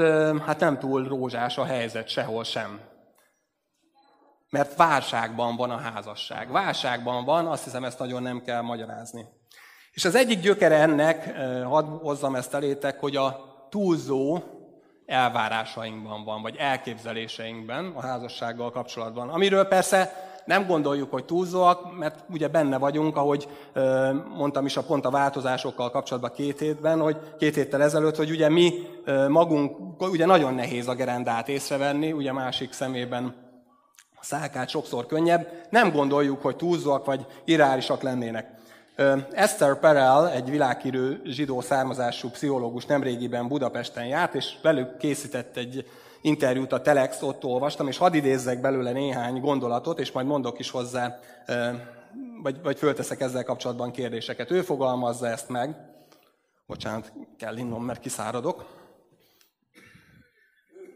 hát 0.46 0.60
nem 0.60 0.80
túl 0.80 1.04
rózsás 1.04 1.58
a 1.58 1.66
helyzet 1.66 2.08
sehol 2.08 2.44
sem 2.44 2.90
mert 4.52 4.76
válságban 4.76 5.56
van 5.56 5.70
a 5.70 5.78
házasság. 5.78 6.52
Válságban 6.52 7.26
van, 7.26 7.48
azt 7.48 7.64
hiszem 7.64 7.84
ezt 7.84 8.00
nagyon 8.00 8.22
nem 8.22 8.42
kell 8.42 8.62
magyarázni. 8.62 9.26
És 9.92 10.06
az 10.06 10.16
egyik 10.16 10.40
gyökere 10.40 10.76
ennek, 10.76 11.38
hadd 11.64 11.86
hozzam 11.86 12.36
ezt 12.36 12.54
elétek, 12.54 13.00
hogy 13.00 13.16
a 13.16 13.50
túlzó 13.70 14.40
elvárásainkban 15.06 16.24
van, 16.24 16.42
vagy 16.42 16.56
elképzeléseinkben 16.56 17.92
a 17.96 18.02
házassággal 18.02 18.72
kapcsolatban. 18.72 19.30
Amiről 19.30 19.64
persze 19.64 20.30
nem 20.46 20.68
gondoljuk, 20.68 21.12
hogy 21.12 21.26
túlzóak, 21.26 21.98
mert 21.98 22.24
ugye 22.30 22.48
benne 22.48 22.78
vagyunk, 22.78 23.18
ahogy 23.18 23.48
mondtam 24.36 24.66
is 24.66 24.78
a 24.78 24.84
pont 24.84 25.06
a 25.06 25.10
változásokkal 25.10 25.92
kapcsolatban 25.92 26.32
két 26.32 26.60
hétben, 26.60 27.00
hogy 27.00 27.18
két 27.40 27.56
héttel 27.56 27.82
ezelőtt, 27.82 28.16
hogy 28.16 28.30
ugye 28.30 28.50
mi 28.50 28.74
magunk, 29.28 30.02
ugye 30.02 30.26
nagyon 30.26 30.54
nehéz 30.54 30.88
a 30.88 30.96
gerendát 30.96 31.50
észrevenni, 31.50 32.12
ugye 32.12 32.32
másik 32.32 32.72
szemében 32.72 33.50
a 34.22 34.24
szálkát 34.24 34.70
sokszor 34.70 35.06
könnyebb, 35.06 35.48
nem 35.70 35.92
gondoljuk, 35.92 36.42
hogy 36.42 36.56
túlzóak 36.56 37.06
vagy 37.06 37.26
irreálisak 37.46 38.02
lennének. 38.02 38.60
Esther 39.32 39.80
Perel, 39.80 40.30
egy 40.30 40.50
világhírű 40.50 41.22
zsidó 41.24 41.62
származású 41.62 42.30
pszichológus 42.30 42.86
nemrégiben 42.86 43.48
Budapesten 43.48 44.06
járt, 44.06 44.36
és 44.36 44.58
velük 44.62 44.98
készített 44.98 45.58
egy 45.58 45.90
interjút 46.22 46.72
a 46.72 46.82
Telex, 46.82 47.22
ott 47.22 47.44
olvastam, 47.44 47.88
és 47.88 47.98
hadd 47.98 48.14
idézzek 48.14 48.62
belőle 48.62 48.92
néhány 48.92 49.40
gondolatot, 49.40 50.00
és 50.00 50.12
majd 50.12 50.26
mondok 50.26 50.60
is 50.60 50.70
hozzá, 50.70 51.20
vagy, 52.42 52.62
vagy 52.62 52.78
fölteszek 52.78 53.22
ezzel 53.22 53.44
kapcsolatban 53.44 53.92
kérdéseket. 53.92 54.52
Ő 54.52 54.62
fogalmazza 54.62 55.28
ezt 55.28 55.50
meg. 55.50 55.76
Bocsánat, 56.68 57.12
kell 57.38 57.58
innom, 57.58 57.84
mert 57.84 58.00
kiszáradok. 58.00 58.66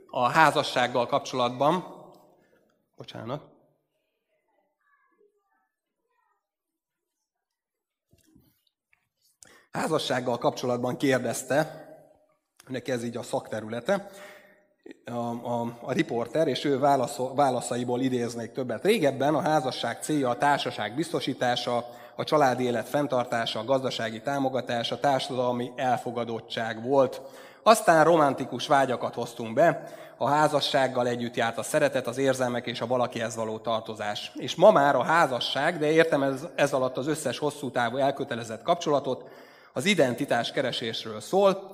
A 0.09 0.29
házassággal 0.29 1.05
kapcsolatban 1.07 1.94
Bocsánat. 2.95 3.53
Házassággal 9.71 10.37
kapcsolatban 10.37 10.97
kérdezte, 10.97 11.85
neki 12.67 12.91
ez 12.91 13.03
így 13.03 13.17
a 13.17 13.23
szakterülete, 13.23 14.09
a, 15.05 15.11
a, 15.11 15.77
a 15.81 15.91
riporter, 15.91 16.47
és 16.47 16.63
ő 16.63 16.79
válasz, 16.79 17.17
válaszaiból 17.17 18.01
idéznék 18.01 18.51
többet. 18.51 18.83
Régebben 18.83 19.35
a 19.35 19.41
házasság 19.41 20.03
célja 20.03 20.29
a 20.29 20.37
társaság 20.37 20.95
biztosítása, 20.95 21.85
a 22.15 22.23
családi 22.23 22.63
élet 22.63 22.89
fenntartása, 22.89 23.59
a 23.59 23.63
gazdasági 23.63 24.21
támogatása, 24.21 24.95
a 24.95 24.99
társadalmi 24.99 25.71
elfogadottság 25.75 26.83
volt. 26.83 27.21
Aztán 27.67 28.03
romantikus 28.03 28.67
vágyakat 28.67 29.13
hoztunk 29.13 29.53
be, 29.53 29.83
a 30.17 30.29
házassággal 30.29 31.07
együtt 31.07 31.35
járt 31.35 31.57
a 31.57 31.63
szeretet, 31.63 32.07
az 32.07 32.17
érzelmek 32.17 32.67
és 32.67 32.81
a 32.81 32.87
valakihez 32.87 33.35
való 33.35 33.57
tartozás. 33.57 34.31
És 34.35 34.55
ma 34.55 34.71
már 34.71 34.95
a 34.95 35.03
házasság, 35.03 35.79
de 35.79 35.91
értem 35.91 36.23
ez, 36.23 36.47
ez 36.55 36.73
alatt 36.73 36.97
az 36.97 37.07
összes 37.07 37.37
hosszú 37.37 37.71
távú 37.71 37.97
elkötelezett 37.97 38.61
kapcsolatot, 38.61 39.29
az 39.73 39.85
identitás 39.85 40.51
keresésről 40.51 41.21
szól, 41.21 41.71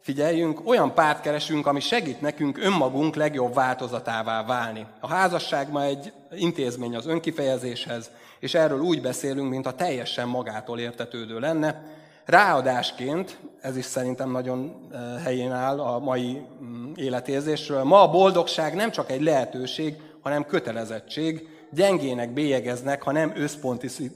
figyeljünk, 0.00 0.68
olyan 0.68 0.94
párt 0.94 1.20
keresünk, 1.20 1.66
ami 1.66 1.80
segít 1.80 2.20
nekünk 2.20 2.58
önmagunk 2.58 3.14
legjobb 3.14 3.54
változatává 3.54 4.44
válni. 4.44 4.86
A 5.00 5.08
házasság 5.08 5.70
ma 5.70 5.82
egy 5.82 6.12
intézmény 6.30 6.96
az 6.96 7.06
önkifejezéshez, 7.06 8.10
és 8.38 8.54
erről 8.54 8.80
úgy 8.80 9.00
beszélünk, 9.00 9.50
mint 9.50 9.66
a 9.66 9.74
teljesen 9.74 10.28
magától 10.28 10.78
értetődő 10.78 11.38
lenne. 11.38 12.00
Ráadásként, 12.24 13.38
ez 13.60 13.76
is 13.76 13.84
szerintem 13.84 14.30
nagyon 14.30 14.88
helyén 15.22 15.52
áll 15.52 15.80
a 15.80 15.98
mai 15.98 16.46
mm, 16.62 16.92
életérzésről, 16.94 17.82
ma 17.82 18.02
a 18.02 18.10
boldogság 18.10 18.74
nem 18.74 18.90
csak 18.90 19.10
egy 19.10 19.22
lehetőség, 19.22 19.96
hanem 20.20 20.46
kötelezettség, 20.46 21.48
gyengének 21.70 22.32
bélyegeznek, 22.32 23.02
ha 23.02 23.12
nem 23.12 23.32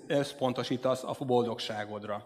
összpontosítasz 0.07 1.03
a 1.03 1.25
boldogságodra. 1.25 2.25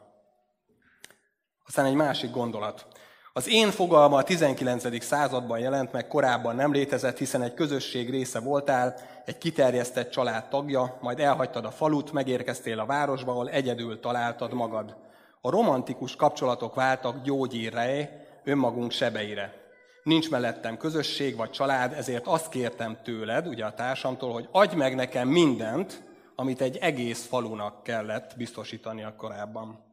Aztán 1.66 1.85
egy 1.85 1.95
másik 1.95 2.31
gondolat. 2.31 2.87
Az 3.33 3.49
én 3.49 3.71
fogalma 3.71 4.16
a 4.16 4.23
19. 4.23 5.05
században 5.05 5.59
jelent 5.59 5.93
meg, 5.93 6.07
korábban 6.07 6.57
nem 6.57 6.73
létezett, 6.73 7.19
hiszen 7.19 7.43
egy 7.43 7.55
közösség 7.55 8.11
része 8.11 8.40
voltál, 8.40 8.95
egy 9.25 9.38
kiterjesztett 9.38 10.11
család 10.11 10.49
tagja, 10.49 10.99
majd 11.01 11.21
elhagytad 11.21 11.64
a 11.64 11.71
falut, 11.71 12.12
megérkeztél 12.12 12.79
a 12.79 12.87
városba, 12.87 13.31
ahol 13.31 13.51
egyedül 13.51 14.01
találtad 14.01 14.53
magad. 14.53 14.97
A 15.40 15.50
romantikus 15.50 16.16
kapcsolatok 16.16 16.74
váltak 16.74 17.22
gyógyírre, 17.22 18.20
önmagunk 18.44 18.90
sebeire. 18.90 19.55
Nincs 20.03 20.31
mellettem 20.31 20.76
közösség 20.76 21.37
vagy 21.37 21.50
család, 21.50 21.92
ezért 21.92 22.26
azt 22.26 22.48
kértem 22.48 22.98
tőled, 23.03 23.46
ugye 23.46 23.64
a 23.64 23.74
társamtól, 23.74 24.33
hogy 24.33 24.48
adj 24.53 24.76
meg 24.76 24.94
nekem 24.94 25.29
mindent, 25.29 26.03
amit 26.35 26.61
egy 26.61 26.76
egész 26.76 27.26
falunak 27.26 27.83
kellett 27.83 28.37
biztosítani 28.37 29.03
a 29.03 29.14
korábban. 29.16 29.85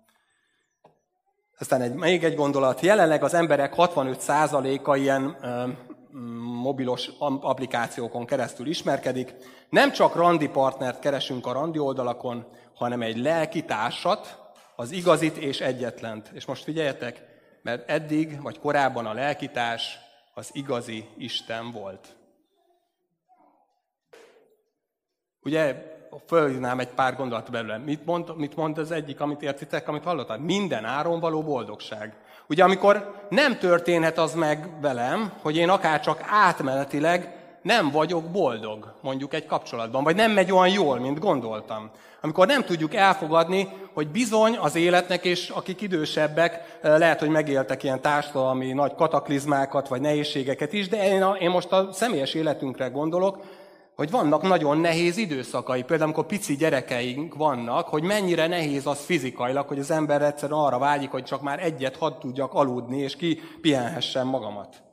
Aztán 1.59 1.81
egy, 1.81 1.93
még 1.93 2.23
egy 2.23 2.35
gondolat. 2.35 2.79
Jelenleg 2.79 3.23
az 3.23 3.33
emberek 3.33 3.73
65%-a 3.77 4.95
ilyen 4.95 5.37
ö, 5.41 5.67
mobilos 6.61 7.09
applikációkon 7.19 8.25
keresztül 8.25 8.67
ismerkedik. 8.67 9.33
Nem 9.69 9.91
csak 9.91 10.15
randi 10.15 10.47
partnert 10.47 10.99
keresünk 10.99 11.45
a 11.45 11.51
randi 11.51 11.79
oldalakon, 11.79 12.47
hanem 12.73 13.01
egy 13.01 13.17
lelki 13.17 13.65
társat, 13.65 14.46
az 14.79 14.91
igazit 14.91 15.37
és 15.37 15.59
egyetlent. 15.59 16.29
És 16.33 16.45
most 16.45 16.63
figyeljetek, 16.63 17.21
mert 17.61 17.89
eddig, 17.89 18.41
vagy 18.41 18.59
korábban 18.59 19.05
a 19.05 19.13
lelkitárs 19.13 19.97
az 20.33 20.49
igazi 20.53 21.07
Isten 21.17 21.71
volt. 21.71 22.15
Ugye 25.41 25.75
fölhívnám 26.25 26.79
egy 26.79 26.87
pár 26.87 27.15
gondolat 27.15 27.51
belőle. 27.51 27.77
Mit 27.77 28.05
mond, 28.05 28.37
mit 28.37 28.55
mond 28.55 28.77
az 28.77 28.91
egyik, 28.91 29.19
amit 29.19 29.41
értitek, 29.41 29.87
amit 29.87 30.03
hallottad? 30.03 30.41
Minden 30.41 30.85
áron 30.85 31.19
való 31.19 31.43
boldogság. 31.43 32.15
Ugye 32.47 32.63
amikor 32.63 33.27
nem 33.29 33.57
történhet 33.57 34.17
az 34.17 34.33
meg 34.33 34.81
velem, 34.81 35.33
hogy 35.41 35.55
én 35.55 35.69
akár 35.69 35.99
csak 35.99 36.21
átmenetileg 36.25 37.36
nem 37.67 37.91
vagyok 37.91 38.23
boldog, 38.23 38.93
mondjuk 39.01 39.33
egy 39.33 39.45
kapcsolatban, 39.45 40.03
vagy 40.03 40.15
nem 40.15 40.31
megy 40.31 40.51
olyan 40.51 40.73
jól, 40.73 40.99
mint 40.99 41.19
gondoltam. 41.19 41.89
Amikor 42.21 42.47
nem 42.47 42.63
tudjuk 42.63 42.93
elfogadni, 42.93 43.67
hogy 43.93 44.07
bizony 44.07 44.57
az 44.57 44.75
életnek, 44.75 45.25
és 45.25 45.49
akik 45.49 45.81
idősebbek, 45.81 46.79
lehet, 46.81 47.19
hogy 47.19 47.29
megéltek 47.29 47.83
ilyen 47.83 48.01
társadalmi 48.01 48.73
nagy 48.73 48.95
kataklizmákat, 48.95 49.87
vagy 49.87 50.01
nehézségeket 50.01 50.73
is, 50.73 50.87
de 50.87 51.13
én, 51.13 51.23
a, 51.23 51.35
én 51.35 51.49
most 51.49 51.71
a 51.71 51.89
személyes 51.91 52.33
életünkre 52.33 52.87
gondolok, 52.87 53.43
hogy 53.95 54.11
vannak 54.11 54.41
nagyon 54.41 54.77
nehéz 54.77 55.17
időszakai. 55.17 55.83
Például, 55.83 56.09
amikor 56.09 56.25
pici 56.25 56.55
gyerekeink 56.55 57.35
vannak, 57.35 57.87
hogy 57.87 58.03
mennyire 58.03 58.47
nehéz 58.47 58.85
az 58.85 58.99
fizikailag, 58.99 59.67
hogy 59.67 59.79
az 59.79 59.91
ember 59.91 60.21
egyszerűen 60.21 60.59
arra 60.59 60.77
vágyik, 60.77 61.09
hogy 61.09 61.23
csak 61.23 61.41
már 61.41 61.63
egyet 61.63 61.97
hadd 61.97 62.19
tudjak 62.19 62.53
aludni, 62.53 62.97
és 62.97 63.15
ki 63.15 63.39
pihenhessem 63.61 64.27
magamat. 64.27 64.86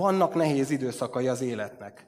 Vannak 0.00 0.34
nehéz 0.34 0.70
időszakai 0.70 1.28
az 1.28 1.42
életnek. 1.42 2.06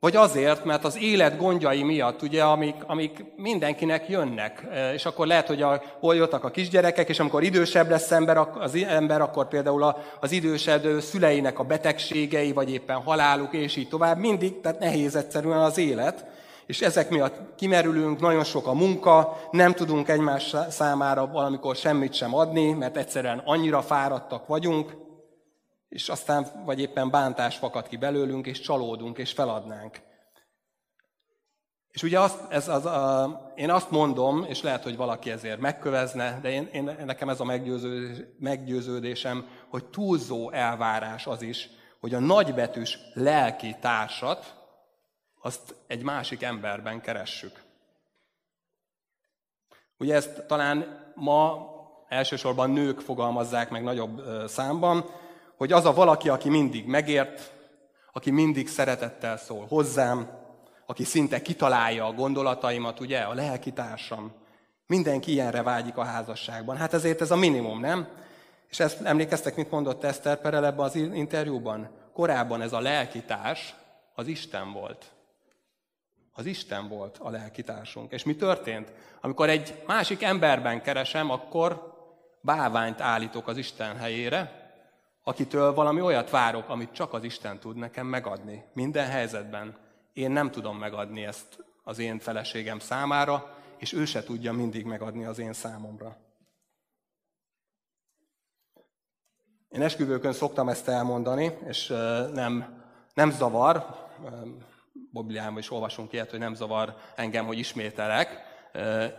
Vagy 0.00 0.16
azért, 0.16 0.64
mert 0.64 0.84
az 0.84 0.98
élet 1.00 1.36
gondjai 1.36 1.82
miatt, 1.82 2.22
ugye, 2.22 2.42
amik, 2.42 2.74
amik 2.86 3.24
mindenkinek 3.36 4.08
jönnek, 4.08 4.66
e, 4.70 4.92
és 4.92 5.04
akkor 5.04 5.26
lehet, 5.26 5.46
hogy 5.46 5.62
a, 5.62 5.82
hol 6.00 6.14
jöttek 6.14 6.44
a 6.44 6.50
kisgyerekek, 6.50 7.08
és 7.08 7.20
amikor 7.20 7.42
idősebb 7.42 7.90
lesz 7.90 8.10
ember, 8.10 8.36
az 8.58 8.74
ember, 8.88 9.20
akkor 9.20 9.48
például 9.48 9.96
az 10.20 10.32
idősebb 10.32 11.00
szüleinek 11.00 11.58
a 11.58 11.64
betegségei, 11.64 12.52
vagy 12.52 12.70
éppen 12.70 12.96
haláluk, 12.96 13.52
és 13.52 13.76
így 13.76 13.88
tovább, 13.88 14.18
mindig, 14.18 14.60
tehát 14.60 14.78
nehéz 14.78 15.16
egyszerűen 15.16 15.58
az 15.58 15.78
élet, 15.78 16.24
és 16.66 16.80
ezek 16.80 17.10
miatt 17.10 17.36
kimerülünk, 17.56 18.20
nagyon 18.20 18.44
sok 18.44 18.66
a 18.66 18.74
munka, 18.74 19.36
nem 19.50 19.72
tudunk 19.72 20.08
egymás 20.08 20.54
számára 20.70 21.26
valamikor 21.26 21.76
semmit 21.76 22.14
sem 22.14 22.34
adni, 22.34 22.72
mert 22.72 22.96
egyszerűen 22.96 23.42
annyira 23.44 23.82
fáradtak 23.82 24.46
vagyunk, 24.46 25.10
és 25.92 26.08
aztán 26.08 26.46
vagy 26.64 26.80
éppen 26.80 27.10
bántás 27.10 27.56
fakad 27.56 27.88
ki 27.88 27.96
belőlünk, 27.96 28.46
és 28.46 28.60
csalódunk, 28.60 29.18
és 29.18 29.32
feladnánk. 29.32 30.00
És 31.90 32.02
ugye 32.02 32.20
azt, 32.20 32.50
ez 32.50 32.68
az, 32.68 32.86
a, 32.86 33.52
én 33.54 33.70
azt 33.70 33.90
mondom, 33.90 34.44
és 34.44 34.62
lehet, 34.62 34.82
hogy 34.82 34.96
valaki 34.96 35.30
ezért 35.30 35.60
megkövezne, 35.60 36.38
de 36.40 36.50
én, 36.50 36.68
én, 36.72 36.84
nekem 37.04 37.28
ez 37.28 37.40
a 37.40 37.44
meggyőződés, 37.44 38.24
meggyőződésem, 38.38 39.48
hogy 39.68 39.84
túlzó 39.84 40.50
elvárás 40.50 41.26
az 41.26 41.42
is, 41.42 41.68
hogy 42.00 42.14
a 42.14 42.18
nagybetűs 42.18 42.98
lelki 43.14 43.76
társat, 43.80 44.54
azt 45.40 45.74
egy 45.86 46.02
másik 46.02 46.42
emberben 46.42 47.00
keressük. 47.00 47.62
Ugye 49.98 50.14
ezt 50.14 50.46
talán 50.46 51.10
ma 51.14 51.70
elsősorban 52.08 52.70
nők 52.70 53.00
fogalmazzák 53.00 53.70
meg 53.70 53.82
nagyobb 53.82 54.22
számban, 54.46 55.04
hogy 55.62 55.72
az 55.72 55.84
a 55.84 55.92
valaki, 55.92 56.28
aki 56.28 56.48
mindig 56.48 56.86
megért, 56.86 57.52
aki 58.12 58.30
mindig 58.30 58.68
szeretettel 58.68 59.36
szól 59.36 59.66
hozzám, 59.66 60.30
aki 60.86 61.04
szinte 61.04 61.42
kitalálja 61.42 62.06
a 62.06 62.12
gondolataimat, 62.12 63.00
ugye, 63.00 63.18
a 63.18 63.34
lelkitársam. 63.34 64.32
Mindenki 64.86 65.32
ilyenre 65.32 65.62
vágyik 65.62 65.96
a 65.96 66.04
házasságban. 66.04 66.76
Hát 66.76 66.94
ezért 66.94 67.20
ez 67.20 67.30
a 67.30 67.36
minimum, 67.36 67.80
nem? 67.80 68.08
És 68.68 68.80
ezt 68.80 69.00
emlékeztek, 69.00 69.56
mit 69.56 69.70
mondott 69.70 70.04
Eszter 70.04 70.40
Perel 70.40 70.66
ebben 70.66 70.84
az 70.84 70.94
interjúban? 70.94 71.90
Korábban 72.12 72.62
ez 72.62 72.72
a 72.72 72.80
lelkitárs 72.80 73.74
az 74.14 74.26
Isten 74.26 74.72
volt. 74.72 75.04
Az 76.32 76.46
Isten 76.46 76.88
volt 76.88 77.18
a 77.18 77.30
lelkitársunk. 77.30 78.12
És 78.12 78.24
mi 78.24 78.36
történt? 78.36 78.92
Amikor 79.20 79.48
egy 79.48 79.82
másik 79.86 80.22
emberben 80.22 80.82
keresem, 80.82 81.30
akkor 81.30 81.92
báványt 82.40 83.00
állítok 83.00 83.48
az 83.48 83.56
Isten 83.56 83.96
helyére, 83.96 84.61
akitől 85.22 85.74
valami 85.74 86.00
olyat 86.00 86.30
várok, 86.30 86.68
amit 86.68 86.92
csak 86.92 87.12
az 87.12 87.24
Isten 87.24 87.58
tud 87.58 87.76
nekem 87.76 88.06
megadni. 88.06 88.64
Minden 88.72 89.06
helyzetben. 89.06 89.76
Én 90.12 90.30
nem 90.30 90.50
tudom 90.50 90.78
megadni 90.78 91.24
ezt 91.24 91.64
az 91.82 91.98
én 91.98 92.18
feleségem 92.18 92.78
számára, 92.78 93.56
és 93.78 93.92
ő 93.92 94.04
se 94.04 94.22
tudja 94.22 94.52
mindig 94.52 94.84
megadni 94.84 95.24
az 95.24 95.38
én 95.38 95.52
számomra. 95.52 96.16
Én 99.68 99.82
esküvőkön 99.82 100.32
szoktam 100.32 100.68
ezt 100.68 100.88
elmondani, 100.88 101.58
és 101.66 101.86
nem, 102.32 102.84
nem 103.14 103.30
zavar, 103.30 103.86
Bibliában 105.10 105.58
is 105.58 105.70
olvasunk 105.70 106.12
ilyet, 106.12 106.30
hogy 106.30 106.38
nem 106.38 106.54
zavar 106.54 106.96
engem, 107.16 107.46
hogy 107.46 107.58
ismételek. 107.58 108.40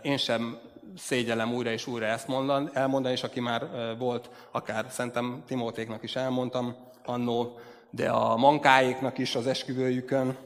Én 0.02 0.16
sem 0.16 0.58
szégyellem 0.96 1.54
újra 1.54 1.70
és 1.70 1.86
újra 1.86 2.06
ezt 2.06 2.28
mondani, 2.28 2.70
elmondani, 2.72 3.14
és 3.14 3.22
aki 3.22 3.40
már 3.40 3.68
volt, 3.98 4.30
akár 4.50 4.86
szerintem 4.88 5.42
Timótéknak 5.46 6.02
is 6.02 6.16
elmondtam 6.16 6.76
annó, 7.04 7.58
de 7.90 8.10
a 8.10 8.36
mankáéknak 8.36 9.18
is 9.18 9.34
az 9.34 9.46
esküvőjükön. 9.46 10.36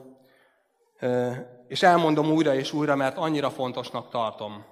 És 1.69 1.83
elmondom 1.83 2.31
újra 2.31 2.55
és 2.55 2.73
újra, 2.73 2.97
mert 2.97 3.17
annyira 3.17 3.51
fontosnak 3.51 4.11
tartom. 4.11 4.65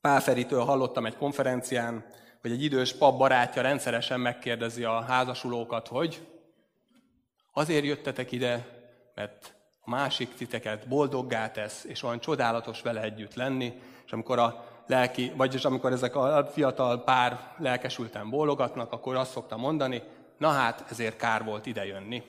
Pál 0.00 0.20
Feritől 0.20 0.64
hallottam 0.64 1.06
egy 1.06 1.16
konferencián, 1.16 2.04
hogy 2.40 2.50
egy 2.50 2.62
idős 2.62 2.92
pap 2.92 3.18
barátja 3.18 3.62
rendszeresen 3.62 4.20
megkérdezi 4.20 4.84
a 4.84 5.00
házasulókat, 5.00 5.88
hogy 5.88 6.26
azért 7.52 7.84
jöttetek 7.84 8.32
ide, 8.32 8.66
mert 9.14 9.54
a 9.80 9.90
másik 9.90 10.34
titeket 10.34 10.88
boldoggá 10.88 11.50
tesz, 11.50 11.84
és 11.84 12.02
olyan 12.02 12.20
csodálatos 12.20 12.82
vele 12.82 13.02
együtt 13.02 13.34
lenni, 13.34 13.80
és 14.12 14.18
amikor 14.18 14.38
a 14.38 14.64
lelki, 14.86 15.32
vagyis 15.36 15.64
amikor 15.64 15.92
ezek 15.92 16.16
a 16.16 16.50
fiatal 16.52 17.04
pár 17.04 17.38
lelkesülten 17.58 18.30
bólogatnak, 18.30 18.92
akkor 18.92 19.16
azt 19.16 19.30
szokta 19.30 19.56
mondani, 19.56 20.02
na 20.38 20.48
hát, 20.48 20.84
ezért 20.90 21.16
kár 21.16 21.44
volt 21.44 21.66
idejönni. 21.66 22.22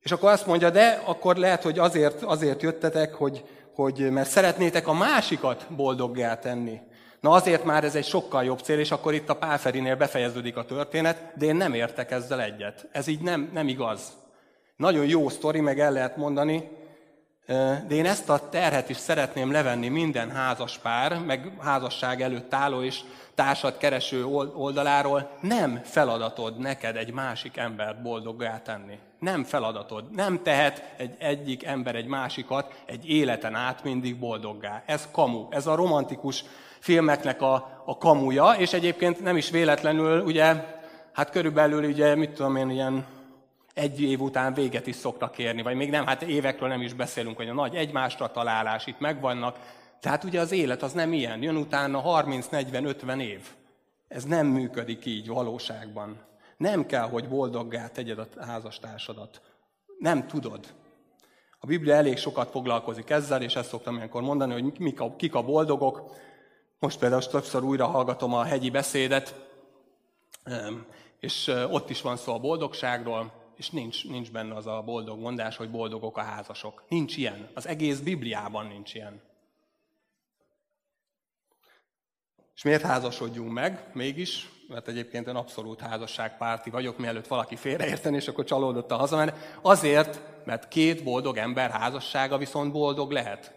És 0.00 0.12
akkor 0.12 0.30
azt 0.30 0.46
mondja, 0.46 0.70
de 0.70 1.02
akkor 1.04 1.36
lehet, 1.36 1.62
hogy 1.62 1.78
azért, 1.78 2.22
azért 2.22 2.62
jöttetek, 2.62 3.14
hogy, 3.14 3.44
hogy 3.74 4.10
mert 4.10 4.28
szeretnétek 4.28 4.88
a 4.88 4.92
másikat 4.92 5.66
boldoggá 5.68 6.38
tenni. 6.38 6.80
Na 7.20 7.30
azért 7.30 7.64
már 7.64 7.84
ez 7.84 7.94
egy 7.94 8.06
sokkal 8.06 8.44
jobb 8.44 8.60
cél, 8.60 8.78
és 8.78 8.90
akkor 8.90 9.14
itt 9.14 9.28
a 9.28 9.36
Pálferinél 9.36 9.96
befejeződik 9.96 10.56
a 10.56 10.64
történet, 10.64 11.32
de 11.36 11.46
én 11.46 11.56
nem 11.56 11.74
értek 11.74 12.10
ezzel 12.10 12.40
egyet. 12.40 12.88
Ez 12.92 13.06
így 13.06 13.20
nem, 13.20 13.50
nem 13.52 13.68
igaz. 13.68 14.12
Nagyon 14.76 15.06
jó 15.06 15.28
sztori, 15.28 15.60
meg 15.60 15.80
el 15.80 15.92
lehet 15.92 16.16
mondani, 16.16 16.68
De 17.46 17.86
én 17.88 18.06
ezt 18.06 18.28
a 18.28 18.48
terhet 18.48 18.88
is 18.88 18.96
szeretném 18.96 19.52
levenni 19.52 19.88
minden 19.88 20.30
házas 20.30 20.78
pár, 20.78 21.18
meg 21.18 21.52
házasság 21.60 22.22
előtt 22.22 22.54
álló 22.54 22.82
és 22.82 23.00
társat 23.34 23.78
kereső 23.78 24.24
oldaláról. 24.54 25.30
Nem 25.40 25.80
feladatod 25.84 26.58
neked 26.58 26.96
egy 26.96 27.12
másik 27.12 27.56
embert 27.56 28.02
boldoggá 28.02 28.62
tenni. 28.62 28.98
Nem 29.18 29.44
feladatod. 29.44 30.10
Nem 30.10 30.42
tehet 30.42 30.94
egy 30.96 31.14
egyik 31.18 31.64
ember 31.64 31.94
egy 31.94 32.06
másikat 32.06 32.82
egy 32.86 33.08
életen 33.08 33.54
át 33.54 33.84
mindig 33.84 34.18
boldoggá. 34.18 34.82
Ez 34.86 35.08
kamu. 35.12 35.46
Ez 35.50 35.66
a 35.66 35.74
romantikus 35.74 36.44
filmeknek 36.78 37.42
a, 37.42 37.82
a 37.84 37.98
kamuja, 37.98 38.50
és 38.58 38.72
egyébként 38.72 39.20
nem 39.20 39.36
is 39.36 39.50
véletlenül, 39.50 40.20
ugye, 40.20 40.64
hát 41.12 41.30
körülbelül 41.30 41.84
ugye, 41.84 42.14
mit 42.14 42.30
tudom 42.30 42.56
én, 42.56 42.70
ilyen 42.70 43.04
egy 43.74 44.00
év 44.00 44.20
után 44.20 44.54
véget 44.54 44.86
is 44.86 44.96
szoktak 44.96 45.38
érni, 45.38 45.62
vagy 45.62 45.76
még 45.76 45.90
nem, 45.90 46.06
hát 46.06 46.22
évekről 46.22 46.68
nem 46.68 46.82
is 46.82 46.92
beszélünk, 46.92 47.36
hogy 47.36 47.48
a 47.48 47.54
nagy 47.54 47.74
egymásra 47.74 48.30
találás 48.30 48.86
itt 48.86 48.98
megvannak. 48.98 49.58
Tehát 50.00 50.24
ugye 50.24 50.40
az 50.40 50.52
élet 50.52 50.82
az 50.82 50.92
nem 50.92 51.12
ilyen, 51.12 51.42
jön 51.42 51.56
utána 51.56 52.00
30, 52.00 52.46
40, 52.46 52.84
50 52.84 53.20
év. 53.20 53.40
Ez 54.08 54.24
nem 54.24 54.46
működik 54.46 55.04
így 55.04 55.28
valóságban. 55.28 56.18
Nem 56.56 56.86
kell, 56.86 57.08
hogy 57.08 57.28
boldoggá 57.28 57.88
tegyed 57.88 58.18
a 58.18 58.26
házastársadat. 58.38 59.40
Nem 59.98 60.26
tudod. 60.26 60.74
A 61.58 61.66
Biblia 61.66 61.94
elég 61.94 62.16
sokat 62.16 62.50
foglalkozik 62.50 63.10
ezzel, 63.10 63.42
és 63.42 63.56
ezt 63.56 63.68
szoktam 63.68 63.96
ilyenkor 63.96 64.22
mondani, 64.22 64.52
hogy 64.52 64.78
mik 64.78 65.00
a, 65.00 65.16
kik 65.16 65.34
a 65.34 65.42
boldogok. 65.42 66.10
Most 66.78 66.98
például 66.98 67.22
többször 67.22 67.62
újra 67.62 67.86
hallgatom 67.86 68.34
a 68.34 68.44
hegyi 68.44 68.70
beszédet, 68.70 69.34
és 71.20 71.52
ott 71.70 71.90
is 71.90 72.00
van 72.00 72.16
szó 72.16 72.32
a 72.32 72.38
boldogságról, 72.38 73.32
és 73.56 73.70
nincs, 73.70 74.08
nincs 74.08 74.30
benne 74.30 74.54
az 74.54 74.66
a 74.66 74.82
boldog 74.84 75.20
mondás, 75.20 75.56
hogy 75.56 75.70
boldogok 75.70 76.16
a 76.16 76.22
házasok. 76.22 76.84
Nincs 76.88 77.16
ilyen. 77.16 77.48
Az 77.54 77.66
egész 77.66 77.98
Bibliában 77.98 78.66
nincs 78.66 78.94
ilyen. 78.94 79.22
És 82.54 82.62
miért 82.62 82.82
házasodjunk 82.82 83.52
meg 83.52 83.90
mégis? 83.92 84.48
Mert 84.68 84.88
egyébként 84.88 85.26
én 85.26 85.34
abszolút 85.34 85.80
házasságpárti 85.80 86.70
vagyok, 86.70 86.98
mielőtt 86.98 87.26
valaki 87.26 87.56
félreérteni, 87.56 88.16
és 88.16 88.28
akkor 88.28 88.44
csalódott 88.44 88.90
a 88.90 88.96
hazamenni. 88.96 89.32
Azért, 89.62 90.20
mert 90.44 90.68
két 90.68 91.04
boldog 91.04 91.36
ember 91.36 91.70
házassága 91.70 92.38
viszont 92.38 92.72
boldog 92.72 93.10
lehet 93.10 93.53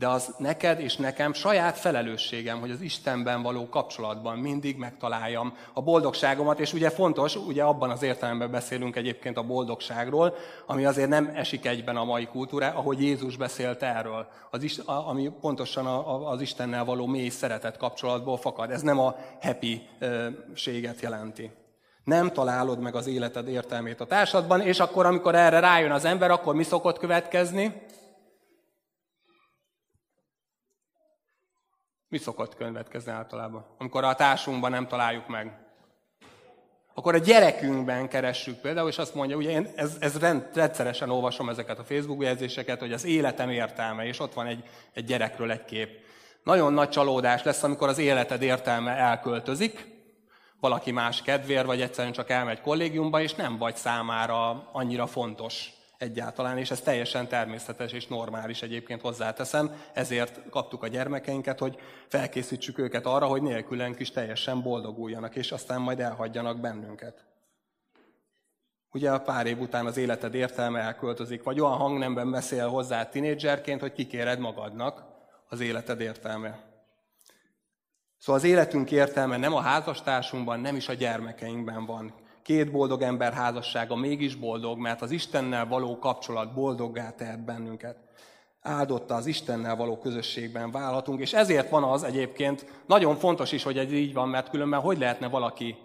de 0.00 0.08
az 0.08 0.34
neked 0.38 0.80
és 0.80 0.96
nekem 0.96 1.32
saját 1.32 1.78
felelősségem, 1.78 2.60
hogy 2.60 2.70
az 2.70 2.80
Istenben 2.80 3.42
való 3.42 3.68
kapcsolatban 3.68 4.38
mindig 4.38 4.76
megtaláljam 4.76 5.56
a 5.72 5.82
boldogságomat, 5.82 6.60
és 6.60 6.72
ugye 6.72 6.90
fontos, 6.90 7.36
ugye 7.36 7.62
abban 7.62 7.90
az 7.90 8.02
értelemben 8.02 8.50
beszélünk 8.50 8.96
egyébként 8.96 9.36
a 9.36 9.42
boldogságról, 9.42 10.34
ami 10.66 10.84
azért 10.84 11.08
nem 11.08 11.30
esik 11.34 11.66
egyben 11.66 11.96
a 11.96 12.04
mai 12.04 12.26
kultúra, 12.26 12.66
ahogy 12.66 13.02
Jézus 13.02 13.36
beszélt 13.36 13.82
erről, 13.82 14.26
az, 14.50 14.82
ami 14.84 15.30
pontosan 15.40 15.86
az 16.24 16.40
Istennel 16.40 16.84
való 16.84 17.06
mély 17.06 17.28
szeretet 17.28 17.76
kapcsolatból 17.76 18.36
fakad. 18.36 18.70
Ez 18.70 18.82
nem 18.82 18.98
a 18.98 19.16
happy-séget 19.40 21.00
jelenti. 21.00 21.50
Nem 22.04 22.32
találod 22.32 22.80
meg 22.80 22.94
az 22.94 23.06
életed 23.06 23.48
értelmét 23.48 24.00
a 24.00 24.06
társadban, 24.06 24.60
és 24.60 24.80
akkor, 24.80 25.06
amikor 25.06 25.34
erre 25.34 25.60
rájön 25.60 25.90
az 25.90 26.04
ember, 26.04 26.30
akkor 26.30 26.54
mi 26.54 26.62
szokott 26.62 26.98
következni? 26.98 27.88
Mi 32.10 32.18
szokott 32.18 32.56
következni 32.56 33.12
általában? 33.12 33.66
Amikor 33.78 34.04
a 34.04 34.14
társunkban 34.14 34.70
nem 34.70 34.86
találjuk 34.86 35.28
meg. 35.28 35.58
Akkor 36.94 37.14
a 37.14 37.18
gyerekünkben 37.18 38.08
keressük 38.08 38.60
például, 38.60 38.88
és 38.88 38.98
azt 38.98 39.14
mondja, 39.14 39.36
ugye 39.36 39.50
én 39.50 39.68
ez, 39.76 39.96
ez 40.00 40.18
rend, 40.18 40.48
rendszeresen 40.54 41.10
olvasom 41.10 41.48
ezeket 41.48 41.78
a 41.78 41.84
Facebook 41.84 42.22
jelzéseket, 42.22 42.80
hogy 42.80 42.92
az 42.92 43.04
életem 43.04 43.50
értelme, 43.50 44.06
és 44.06 44.20
ott 44.20 44.34
van 44.34 44.46
egy, 44.46 44.64
egy 44.92 45.04
gyerekről 45.04 45.50
egy 45.50 45.64
kép. 45.64 45.90
Nagyon 46.44 46.72
nagy 46.72 46.88
csalódás 46.88 47.42
lesz, 47.42 47.62
amikor 47.62 47.88
az 47.88 47.98
életed 47.98 48.42
értelme 48.42 48.96
elköltözik, 48.96 49.86
valaki 50.60 50.90
más 50.90 51.22
kedvér, 51.22 51.66
vagy 51.66 51.80
egyszerűen 51.80 52.12
csak 52.12 52.30
elmegy 52.30 52.60
kollégiumba, 52.60 53.20
és 53.20 53.34
nem 53.34 53.58
vagy 53.58 53.76
számára 53.76 54.68
annyira 54.72 55.06
fontos 55.06 55.70
egyáltalán, 56.00 56.58
és 56.58 56.70
ez 56.70 56.80
teljesen 56.80 57.28
természetes 57.28 57.92
és 57.92 58.06
normális 58.06 58.62
egyébként 58.62 59.00
hozzáteszem, 59.00 59.82
ezért 59.92 60.40
kaptuk 60.50 60.82
a 60.82 60.88
gyermekeinket, 60.88 61.58
hogy 61.58 61.78
felkészítsük 62.08 62.78
őket 62.78 63.06
arra, 63.06 63.26
hogy 63.26 63.42
nélkülünk 63.42 64.00
is 64.00 64.10
teljesen 64.10 64.62
boldoguljanak, 64.62 65.36
és 65.36 65.52
aztán 65.52 65.80
majd 65.80 66.00
elhagyjanak 66.00 66.60
bennünket. 66.60 67.24
Ugye 68.92 69.10
a 69.10 69.20
pár 69.20 69.46
év 69.46 69.60
után 69.60 69.86
az 69.86 69.96
életed 69.96 70.34
értelme 70.34 70.80
elköltözik, 70.80 71.42
vagy 71.42 71.60
olyan 71.60 71.76
hangnemben 71.76 72.30
beszél 72.30 72.68
hozzá 72.68 73.08
tinédzserként, 73.08 73.80
hogy 73.80 73.92
kikéred 73.92 74.38
magadnak 74.38 75.04
az 75.48 75.60
életed 75.60 76.00
értelme. 76.00 76.62
Szóval 78.18 78.40
az 78.40 78.46
életünk 78.46 78.90
értelme 78.90 79.36
nem 79.36 79.54
a 79.54 79.60
házastársunkban, 79.60 80.60
nem 80.60 80.76
is 80.76 80.88
a 80.88 80.92
gyermekeinkben 80.92 81.86
van 81.86 82.14
két 82.50 82.70
boldog 82.70 83.02
ember 83.02 83.32
házassága 83.32 83.96
mégis 83.96 84.34
boldog, 84.34 84.78
mert 84.78 85.02
az 85.02 85.10
Istennel 85.10 85.66
való 85.66 85.98
kapcsolat 85.98 86.54
boldoggá 86.54 87.10
tehet 87.10 87.44
bennünket. 87.44 87.96
Áldotta 88.62 89.14
az 89.14 89.26
Istennel 89.26 89.76
való 89.76 89.98
közösségben 89.98 90.70
válhatunk, 90.70 91.20
és 91.20 91.32
ezért 91.32 91.70
van 91.70 91.82
az 91.82 92.02
egyébként, 92.02 92.66
nagyon 92.86 93.16
fontos 93.16 93.52
is, 93.52 93.62
hogy 93.62 93.78
ez 93.78 93.92
így 93.92 94.14
van, 94.14 94.28
mert 94.28 94.50
különben 94.50 94.80
hogy 94.80 94.98
lehetne 94.98 95.28
valaki 95.28 95.76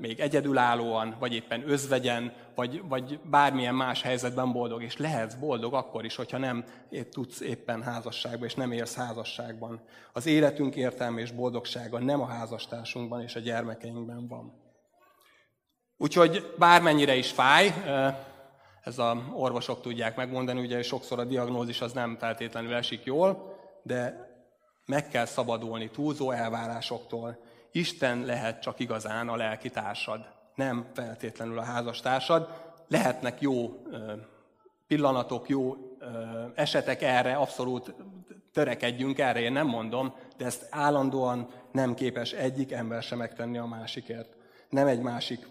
még 0.00 0.20
egyedülállóan, 0.20 1.16
vagy 1.18 1.34
éppen 1.34 1.70
özvegyen, 1.70 2.32
vagy, 2.54 2.82
vagy 2.88 3.20
bármilyen 3.30 3.74
más 3.74 4.02
helyzetben 4.02 4.52
boldog, 4.52 4.82
és 4.82 4.96
lehetsz 4.96 5.34
boldog 5.34 5.74
akkor 5.74 6.04
is, 6.04 6.16
hogyha 6.16 6.38
nem 6.38 6.64
tudsz 7.10 7.40
éppen 7.40 7.82
házasságban, 7.82 8.48
és 8.48 8.54
nem 8.54 8.72
élsz 8.72 8.94
házasságban. 8.94 9.80
Az 10.12 10.26
életünk 10.26 10.76
értelme 10.76 11.20
és 11.20 11.32
boldogsága 11.32 11.98
nem 11.98 12.20
a 12.20 12.26
házastársunkban 12.26 13.22
és 13.22 13.36
a 13.36 13.40
gyermekeinkben 13.40 14.28
van. 14.28 14.64
Úgyhogy 15.98 16.54
bármennyire 16.58 17.14
is 17.14 17.30
fáj, 17.30 17.74
ez 18.82 18.98
a 18.98 19.22
orvosok 19.32 19.80
tudják 19.80 20.16
megmondani, 20.16 20.60
ugye 20.60 20.82
sokszor 20.82 21.18
a 21.18 21.24
diagnózis 21.24 21.80
az 21.80 21.92
nem 21.92 22.16
feltétlenül 22.18 22.74
esik 22.74 23.04
jól, 23.04 23.54
de 23.82 24.30
meg 24.86 25.08
kell 25.08 25.24
szabadulni 25.24 25.90
túlzó 25.90 26.30
elvárásoktól. 26.30 27.38
Isten 27.72 28.24
lehet 28.24 28.60
csak 28.60 28.80
igazán 28.80 29.28
a 29.28 29.36
lelki 29.36 29.70
társad, 29.70 30.20
nem 30.54 30.86
feltétlenül 30.94 31.58
a 31.58 31.62
házastársad. 31.62 32.48
Lehetnek 32.88 33.40
jó 33.40 33.82
pillanatok, 34.86 35.48
jó 35.48 35.76
esetek 36.54 37.02
erre, 37.02 37.34
abszolút 37.34 37.94
törekedjünk 38.52 39.18
erre, 39.18 39.40
én 39.40 39.52
nem 39.52 39.66
mondom, 39.66 40.14
de 40.36 40.44
ezt 40.44 40.66
állandóan 40.70 41.48
nem 41.72 41.94
képes 41.94 42.32
egyik 42.32 42.72
ember 42.72 43.02
sem 43.02 43.18
megtenni 43.18 43.58
a 43.58 43.66
másikért. 43.66 44.36
Nem 44.68 44.86
egy 44.86 45.00
másik 45.00 45.46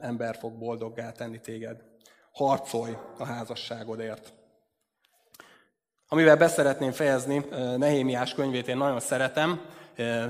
ember 0.00 0.36
fog 0.36 0.52
boldoggá 0.52 1.12
tenni 1.12 1.40
téged. 1.40 1.82
Harcolj 2.32 2.96
a 3.18 3.24
házasságodért. 3.24 4.32
Amivel 6.08 6.36
beszeretném 6.36 6.92
fejezni, 6.92 7.44
Nehémiás 7.76 8.34
könyvét 8.34 8.68
én 8.68 8.76
nagyon 8.76 9.00
szeretem, 9.00 9.60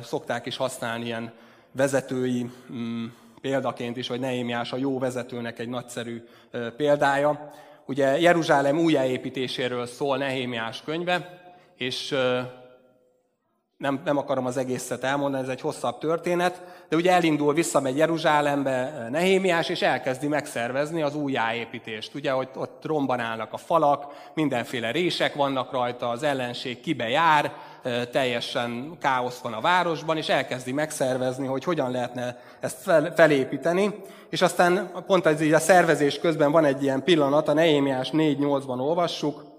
szokták 0.02 0.46
is 0.46 0.56
használni 0.56 1.04
ilyen 1.04 1.32
vezetői 1.72 2.50
mm, 2.72 3.06
példaként 3.40 3.96
is, 3.96 4.08
hogy 4.08 4.20
Nehémiás 4.20 4.72
a 4.72 4.76
jó 4.76 4.98
vezetőnek 4.98 5.58
egy 5.58 5.68
nagyszerű 5.68 6.24
példája. 6.76 7.52
Ugye 7.86 8.20
Jeruzsálem 8.20 8.78
újjáépítéséről 8.78 9.86
szól 9.86 10.16
Nehémiás 10.16 10.82
könyve, 10.82 11.40
és 11.76 12.14
nem, 13.82 14.00
nem 14.04 14.16
akarom 14.16 14.46
az 14.46 14.56
egészet 14.56 15.04
elmondani, 15.04 15.42
ez 15.42 15.48
egy 15.48 15.60
hosszabb 15.60 15.98
történet, 15.98 16.62
de 16.88 16.96
ugye 16.96 17.12
elindul, 17.12 17.54
visszamegy 17.54 17.96
Jeruzsálembe 17.96 18.70
eh, 18.70 19.08
Nehémiás, 19.10 19.68
és 19.68 19.82
elkezdi 19.82 20.26
megszervezni 20.26 21.02
az 21.02 21.14
újjáépítést. 21.14 22.14
Ugye, 22.14 22.30
hogy 22.30 22.48
ott 22.54 22.84
romban 22.84 23.20
állnak 23.20 23.52
a 23.52 23.56
falak, 23.56 24.06
mindenféle 24.34 24.90
rések 24.90 25.34
vannak 25.34 25.72
rajta, 25.72 26.08
az 26.08 26.22
ellenség 26.22 26.80
kibe 26.80 27.08
jár, 27.08 27.52
teljesen 28.10 28.96
káosz 29.00 29.38
van 29.38 29.52
a 29.52 29.60
városban, 29.60 30.16
és 30.16 30.28
elkezdi 30.28 30.72
megszervezni, 30.72 31.46
hogy 31.46 31.64
hogyan 31.64 31.90
lehetne 31.90 32.40
ezt 32.60 32.82
fel, 32.82 33.12
felépíteni. 33.14 33.94
És 34.30 34.42
aztán 34.42 34.90
pont 35.06 35.26
ez 35.26 35.40
így 35.40 35.52
a 35.52 35.58
szervezés 35.58 36.18
közben 36.18 36.50
van 36.50 36.64
egy 36.64 36.82
ilyen 36.82 37.04
pillanat, 37.04 37.48
a 37.48 37.52
Nehémiás 37.52 38.10
4.8-ban 38.10 38.80
olvassuk, 38.80 39.51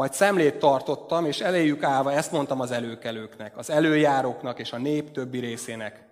majd 0.00 0.12
szemlét 0.12 0.58
tartottam, 0.58 1.24
és 1.24 1.40
eléjük 1.40 1.82
állva 1.82 2.12
ezt 2.12 2.32
mondtam 2.32 2.60
az 2.60 2.70
előkelőknek, 2.70 3.56
az 3.56 3.70
előjáróknak 3.70 4.58
és 4.58 4.72
a 4.72 4.78
nép 4.78 5.10
többi 5.10 5.38
részének. 5.38 6.04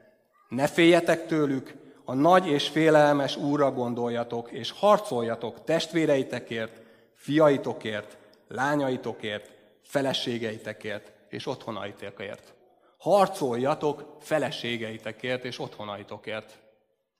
Ne 0.48 0.66
féljetek 0.66 1.26
tőlük, 1.26 1.74
a 2.04 2.14
nagy 2.14 2.46
és 2.46 2.68
félelmes 2.68 3.36
úrra 3.36 3.72
gondoljatok, 3.72 4.50
és 4.50 4.70
harcoljatok 4.70 5.64
testvéreitekért, 5.64 6.80
fiaitokért, 7.14 8.16
lányaitokért, 8.48 9.50
feleségeitekért 9.82 11.12
és 11.28 11.46
otthonaitekért. 11.46 12.54
Harcoljatok 12.98 14.16
feleségeitekért 14.20 15.44
és 15.44 15.58
otthonaitokért. 15.58 16.58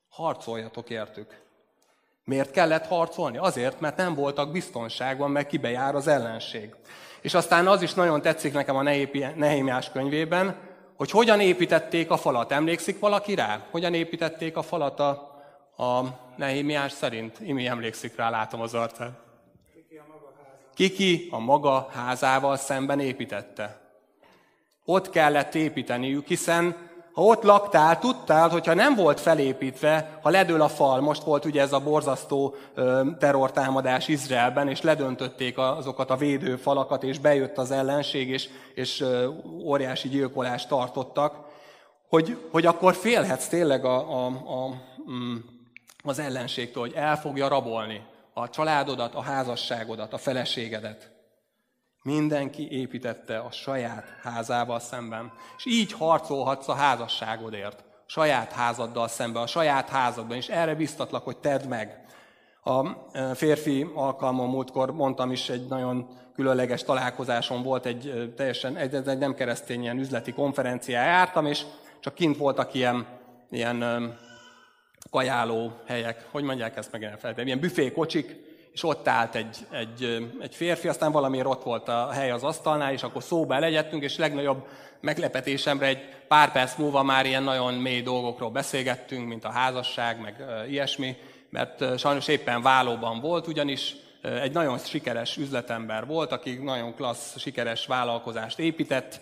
Harcoljatok 0.09 0.91
értük. 0.91 1.41
Miért 2.29 2.51
kellett 2.51 2.87
harcolni? 2.87 3.39
Azért, 3.39 3.81
mert 3.81 3.97
nem 3.97 4.15
voltak 4.15 4.53
biztonságban, 4.53 5.31
meg 5.31 5.47
kibe 5.47 5.71
jár 5.71 5.95
az 5.95 6.07
ellenség. 6.07 6.75
És 7.21 7.35
aztán 7.35 7.67
az 7.67 7.83
is 7.83 7.95
nagyon 7.95 8.23
tetszik 8.23 8.53
nekem 8.53 8.77
a 8.77 8.83
Nehémiás 9.37 9.91
könyvében, 9.91 10.57
hogy 10.97 11.11
hogyan 11.11 11.41
építették 11.41 12.11
a 12.11 12.17
falat. 12.17 12.53
Emlékszik 12.53 12.99
valaki 12.99 13.35
rá? 13.35 13.67
Hogyan 13.71 13.95
építették 13.95 14.57
a 14.57 14.63
falat 14.63 15.01
a, 15.01 15.11
a 15.77 16.03
Nehémiás 16.37 16.93
szerint? 16.93 17.41
Imi 17.41 17.67
emlékszik 17.67 18.17
rá, 18.17 18.31
látom 18.31 18.61
az 18.61 18.75
arcát. 18.75 19.13
Kiki 20.75 21.29
a 21.31 21.39
maga 21.39 21.89
házával 21.93 22.57
szemben 22.57 23.01
építette. 23.01 23.81
Ott 24.85 25.11
kellett 25.11 25.55
építeniük, 25.55 26.27
hiszen 26.27 26.88
ha 27.19 27.25
ott 27.25 27.43
laktál, 27.43 27.99
tudtál, 27.99 28.49
hogyha 28.49 28.75
nem 28.75 28.95
volt 28.95 29.21
felépítve, 29.21 30.19
ha 30.23 30.31
ledől 30.31 30.61
a 30.61 30.69
fal, 30.69 31.01
most 31.01 31.23
volt 31.23 31.45
ugye 31.45 31.61
ez 31.61 31.73
a 31.73 31.81
borzasztó 31.81 32.55
terrortámadás 33.19 34.09
Izraelben, 34.09 34.69
és 34.69 34.81
ledöntötték 34.81 35.59
azokat 35.59 36.11
a 36.11 36.17
védőfalakat, 36.17 37.03
és 37.03 37.19
bejött 37.19 37.59
az 37.59 37.71
ellenség, 37.71 38.29
és, 38.29 38.49
és 38.75 39.05
óriási 39.63 40.09
gyilkolást 40.09 40.69
tartottak, 40.69 41.35
hogy, 42.09 42.37
hogy 42.51 42.67
akkor 42.67 42.95
félhetsz 42.95 43.49
tényleg 43.49 43.85
a, 43.85 44.25
a, 44.25 44.27
a, 44.27 44.75
mm, 45.11 45.37
az 46.03 46.19
ellenségtől, 46.19 46.83
hogy 46.83 46.95
el 46.95 47.17
fogja 47.17 47.49
rabolni 47.49 48.03
a 48.33 48.49
családodat, 48.49 49.15
a 49.15 49.23
házasságodat, 49.23 50.13
a 50.13 50.19
feleségedet. 50.19 51.18
Mindenki 52.09 52.71
építette 52.71 53.39
a 53.39 53.51
saját 53.51 54.05
házával 54.23 54.81
szemben. 54.81 55.33
És 55.57 55.67
így 55.67 55.93
harcolhatsz 55.93 56.69
a 56.69 56.75
házasságodért. 56.75 57.81
A 57.81 58.11
saját 58.11 58.53
házaddal 58.53 59.09
szemben, 59.09 59.43
a 59.43 59.47
saját 59.47 59.89
házadban. 59.89 60.37
És 60.37 60.49
erre 60.49 60.75
biztatlak, 60.75 61.25
hogy 61.25 61.37
tedd 61.37 61.67
meg. 61.67 62.05
A 62.65 62.87
e, 63.13 63.35
férfi 63.35 63.87
alkalmon 63.95 64.49
múltkor 64.49 64.93
mondtam 64.93 65.33
is, 65.33 65.49
egy 65.49 65.67
nagyon 65.67 66.07
különleges 66.35 66.83
találkozáson 66.83 67.63
volt, 67.63 67.87
egy 67.87 68.07
e, 68.07 68.29
teljesen 68.29 68.77
egy, 68.77 68.95
egy 68.95 69.19
nem 69.19 69.35
keresztény 69.35 69.83
ilyen 69.83 69.99
üzleti 69.99 70.33
konferencián 70.33 71.05
jártam, 71.05 71.47
és 71.47 71.63
csak 72.01 72.15
kint 72.15 72.37
voltak 72.37 72.75
ilyen, 72.75 73.07
ilyen 73.51 73.83
e, 73.83 74.17
kajáló 75.11 75.73
helyek, 75.87 76.27
hogy 76.31 76.43
mondják 76.43 76.77
ezt 76.77 76.93
meg 76.93 77.05
elfelejtem, 77.05 77.47
ilyen 77.47 77.61
büfékocsik, 77.61 78.48
és 78.79 78.85
ott 78.85 79.09
állt 79.09 79.35
egy, 79.35 79.57
egy, 79.71 80.29
egy 80.41 80.55
férfi, 80.55 80.89
aztán 80.89 81.13
valamiért 81.13 81.47
ott 81.47 81.63
volt 81.63 81.89
a 81.89 82.11
hely 82.11 82.31
az 82.31 82.43
asztalnál, 82.43 82.93
és 82.93 83.03
akkor 83.03 83.23
szóba 83.23 83.55
elegyedtünk, 83.55 84.03
és 84.03 84.17
legnagyobb 84.17 84.67
meglepetésemre 85.01 85.87
egy 85.87 85.99
pár 86.29 86.53
perc 86.53 86.77
múlva 86.77 87.03
már 87.03 87.27
ilyen 87.27 87.43
nagyon 87.43 87.75
mély 87.75 88.03
dolgokról 88.03 88.51
beszélgettünk, 88.51 89.29
mint 89.29 89.45
a 89.45 89.51
házasság, 89.51 90.21
meg 90.21 90.45
ilyesmi, 90.69 91.17
mert 91.51 91.99
sajnos 91.99 92.29
éppen 92.29 92.63
válóban 92.63 93.21
volt, 93.21 93.47
ugyanis 93.47 93.97
egy 94.23 94.53
nagyon 94.53 94.79
sikeres 94.79 95.37
üzletember 95.37 96.07
volt, 96.07 96.33
aki 96.33 96.55
nagyon 96.55 96.95
klassz, 96.95 97.39
sikeres 97.39 97.87
vállalkozást 97.87 98.59
épített, 98.59 99.21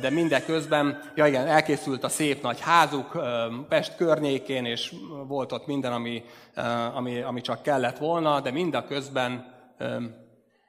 de 0.00 0.10
mindeközben, 0.10 1.02
ja 1.14 1.26
igen, 1.26 1.46
elkészült 1.46 2.04
a 2.04 2.08
szép 2.08 2.42
nagy 2.42 2.60
házuk 2.60 3.22
Pest 3.68 3.96
környékén, 3.96 4.64
és 4.64 4.94
volt 5.26 5.52
ott 5.52 5.66
minden, 5.66 5.92
ami, 5.92 6.22
ami, 6.94 7.20
ami 7.20 7.40
csak 7.40 7.62
kellett 7.62 7.98
volna, 7.98 8.40
de 8.40 8.50
mindeközben 8.50 9.54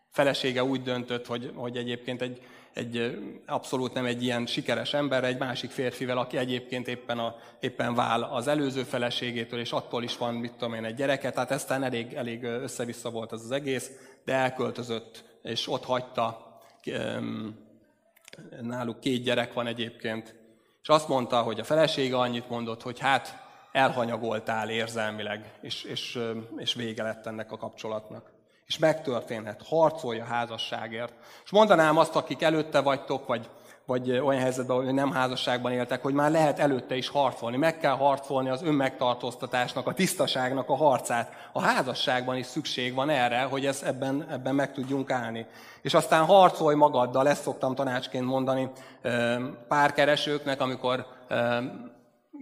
felesége 0.10 0.64
úgy 0.64 0.82
döntött, 0.82 1.26
hogy, 1.26 1.52
hogy 1.56 1.78
egyébként 1.78 2.22
egy, 2.22 2.42
egy 2.74 3.18
abszolút 3.46 3.94
nem 3.94 4.06
egy 4.06 4.24
ilyen 4.24 4.46
sikeres 4.46 4.94
ember, 4.94 5.24
egy 5.24 5.38
másik 5.38 5.70
férfivel, 5.70 6.18
aki 6.18 6.38
egyébként 6.38 6.88
éppen, 6.88 7.20
a, 7.20 7.36
éppen 7.60 7.94
vál 7.96 8.24
az 8.24 8.48
előző 8.48 8.84
feleségétől, 8.84 9.60
és 9.60 9.72
attól 9.72 10.04
is 10.04 10.18
van, 10.18 10.34
mit 10.34 10.54
tudom 10.54 10.74
én, 10.74 10.86
egy 10.86 10.96
gyereke, 10.96 11.32
tehát 11.32 11.52
eztán 11.52 11.84
elég, 11.84 12.14
elég 12.14 12.44
össze-vissza 12.44 13.10
volt 13.10 13.34
ez 13.34 13.42
az 13.44 13.52
egész, 13.52 13.92
de 14.26 14.34
elköltözött, 14.34 15.24
és 15.44 15.68
ott 15.68 15.84
hagyta 15.84 16.52
náluk 18.62 19.00
két 19.00 19.24
gyerek 19.24 19.54
van 19.54 19.68
egyébként, 19.68 20.36
és 20.82 20.88
azt 20.90 21.08
mondta, 21.08 21.42
hogy 21.42 21.60
a 21.60 21.64
felesége 21.64 22.18
annyit 22.18 22.50
mondott, 22.50 22.82
hogy 22.82 23.00
hát 23.00 23.44
elhanyagoltál 23.72 24.70
érzelmileg, 24.70 25.54
és, 25.62 25.84
és, 25.84 26.20
és 26.58 26.74
vége 26.74 27.04
lett 27.04 27.26
ennek 27.26 27.52
a 27.52 27.58
kapcsolatnak. 27.58 28.32
És 28.68 28.78
megtörténhet, 28.78 29.62
harcolj 29.66 30.20
a 30.20 30.26
házasságért. 30.26 31.14
És 31.44 31.50
mondanám 31.50 31.98
azt, 31.98 32.16
akik 32.16 32.42
előtte 32.42 32.80
vagytok, 32.80 33.28
vagy 33.28 33.50
vagy 33.86 34.12
olyan 34.12 34.42
helyzetben, 34.42 34.76
hogy 34.76 34.94
nem 34.94 35.12
házasságban 35.12 35.72
éltek, 35.72 36.02
hogy 36.02 36.14
már 36.14 36.32
lehet 36.32 36.60
előtte 36.60 36.96
is 36.96 37.08
harcolni. 37.08 37.58
Meg 37.58 37.78
kell 37.78 37.96
harcolni 37.96 38.50
az 38.50 38.64
önmegtartóztatásnak, 38.64 39.88
a 39.88 39.94
tisztaságnak 39.94 40.70
a 40.70 40.76
harcát. 40.76 41.50
A 41.52 41.62
házasságban 41.62 42.38
is 42.38 42.46
szükség 42.46 42.94
van 42.94 43.10
erre, 43.10 43.42
hogy 43.42 43.66
ez 43.66 43.82
ebben, 43.86 44.28
ebben 44.32 44.56
meg 44.56 44.74
tudjunk 44.74 45.12
állni. 45.12 45.46
És 45.82 45.94
aztán 45.94 46.26
harcolj 46.26 46.76
magaddal, 46.76 47.28
ezt 47.28 47.42
szoktam 47.42 47.76
tanácsként 47.76 48.26
mondani 48.26 48.70
párkeresőknek, 49.68 50.62
amikor 50.62 51.06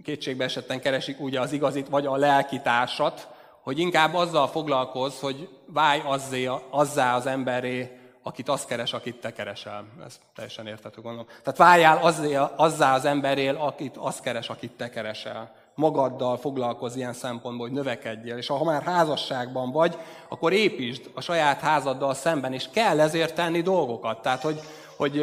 kétségbe 0.04 0.44
esetten 0.44 0.80
keresik 0.80 1.20
ugye 1.20 1.40
az 1.40 1.52
igazit, 1.52 1.90
vagy 1.90 2.06
a 2.06 2.16
lelkitársat, 2.16 3.28
hogy 3.62 3.80
inkább 3.80 4.14
azzal 4.14 4.48
foglalkozz, 4.48 5.20
hogy 5.20 5.50
válj 5.68 6.02
azzé, 6.06 6.50
azzá 6.70 7.16
az 7.16 7.26
emberré, 7.26 8.01
akit 8.24 8.50
azt 8.50 8.68
keres, 8.68 8.94
akit 8.94 9.16
te 9.16 9.34
keresel. 9.34 9.86
Ez 10.06 10.20
teljesen 10.36 10.68
értető 10.68 11.02
gondolom. 11.02 11.28
Tehát 11.44 11.58
váljál 11.60 11.98
azzá 12.56 12.94
az 12.94 13.06
emberél, 13.06 13.56
akit 13.56 13.98
azt 13.98 14.22
keres, 14.22 14.50
akit 14.50 14.72
te 14.72 14.90
keresel. 14.90 15.52
Magaddal 15.76 16.38
foglalkozz 16.38 16.96
ilyen 16.96 17.14
szempontból, 17.14 17.68
hogy 17.68 17.76
növekedjél. 17.76 18.38
És 18.38 18.48
ha 18.48 18.64
már 18.64 18.84
házasságban 18.84 19.72
vagy, 19.72 19.98
akkor 20.30 20.54
építsd 20.54 21.10
a 21.14 21.22
saját 21.22 21.60
házaddal 21.60 22.14
szemben, 22.14 22.54
és 22.54 22.70
kell 22.72 23.00
ezért 23.00 23.36
tenni 23.36 23.62
dolgokat. 23.62 24.22
Tehát, 24.22 24.42
hogy 24.42 24.60
hogy 25.02 25.16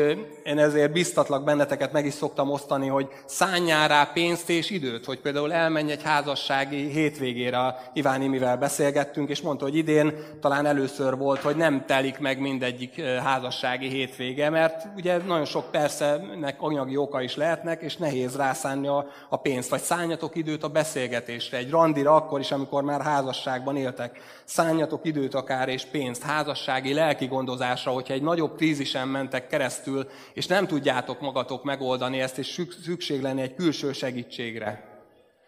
én 0.45 0.59
ezért 0.59 0.93
biztatlak 0.93 1.45
benneteket, 1.45 1.93
meg 1.93 2.07
is 2.07 2.14
szoktam 2.14 2.51
osztani, 2.51 2.87
hogy 2.87 3.09
szálljál 3.25 3.88
rá 3.88 4.05
pénzt 4.05 4.51
és 4.51 4.71
időt, 4.71 5.05
hogy 5.05 5.19
például 5.21 5.53
elmenj 5.53 5.91
egy 5.91 6.03
házassági 6.03 6.91
hétvégére, 6.91 7.91
Iván 7.93 8.23
Imivel 8.23 8.57
beszélgettünk, 8.57 9.29
és 9.29 9.41
mondta, 9.41 9.64
hogy 9.64 9.77
idén 9.77 10.12
talán 10.41 10.67
először 10.67 11.17
volt, 11.17 11.41
hogy 11.41 11.57
nem 11.57 11.85
telik 11.87 12.19
meg 12.19 12.41
mindegyik 12.41 13.01
házassági 13.03 13.88
hétvége, 13.88 14.51
mert 14.51 14.87
ugye 14.97 15.17
nagyon 15.17 15.45
sok 15.45 15.71
persze 15.71 16.21
nek 16.41 16.57
anyagi 16.62 16.97
oka 16.97 17.23
is 17.23 17.37
lehetnek, 17.37 17.83
és 17.83 17.97
nehéz 17.97 18.37
rászánni 18.37 18.87
a, 18.87 19.07
a 19.29 19.37
pénzt, 19.37 19.71
vagy 19.71 19.81
szálljatok 19.81 20.37
időt 20.37 20.62
a 20.62 20.69
beszélgetésre, 20.69 21.57
egy 21.57 21.71
randira 21.71 22.14
akkor 22.14 22.41
is, 22.41 22.51
amikor 22.51 22.83
már 22.83 23.01
házasságban 23.01 23.77
éltek. 23.77 24.21
Szálljatok 24.45 25.05
időt 25.05 25.35
akár 25.35 25.69
és 25.69 25.85
pénzt 25.85 26.23
házassági 26.23 26.95
lelki 26.95 27.27
gondozásra, 27.27 27.93
hogyha 27.93 28.14
egy 28.14 28.23
nagyobb 28.23 28.57
krízisen 28.57 29.09
mentek 29.09 29.47
keresztül, 29.47 29.67
keresztül, 29.69 30.09
és 30.33 30.47
nem 30.47 30.67
tudjátok 30.67 31.21
magatok 31.21 31.65
megoldani 31.65 32.21
ezt, 32.21 32.39
és 32.39 32.63
szükség 32.85 33.23
lenne 33.23 33.43
egy 33.43 33.55
külső 33.55 33.93
segítségre. 33.93 34.87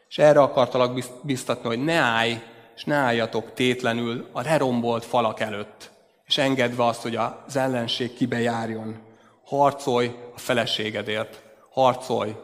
És 0.08 0.18
erre 0.18 0.40
akartalak 0.40 1.04
biztatni, 1.22 1.68
hogy 1.68 1.84
ne 1.84 1.94
állj, 1.94 2.42
és 2.76 2.84
ne 2.84 2.94
álljatok 2.94 3.52
tétlenül 3.54 4.28
a 4.32 4.42
lerombolt 4.42 5.04
falak 5.04 5.40
előtt, 5.40 5.90
és 6.26 6.38
engedve 6.38 6.84
azt, 6.84 7.02
hogy 7.02 7.16
az 7.16 7.56
ellenség 7.56 8.14
kibejárjon. 8.14 8.98
Harcolj 9.44 10.10
a 10.34 10.38
feleségedért, 10.38 11.42
harcolj 11.70 12.34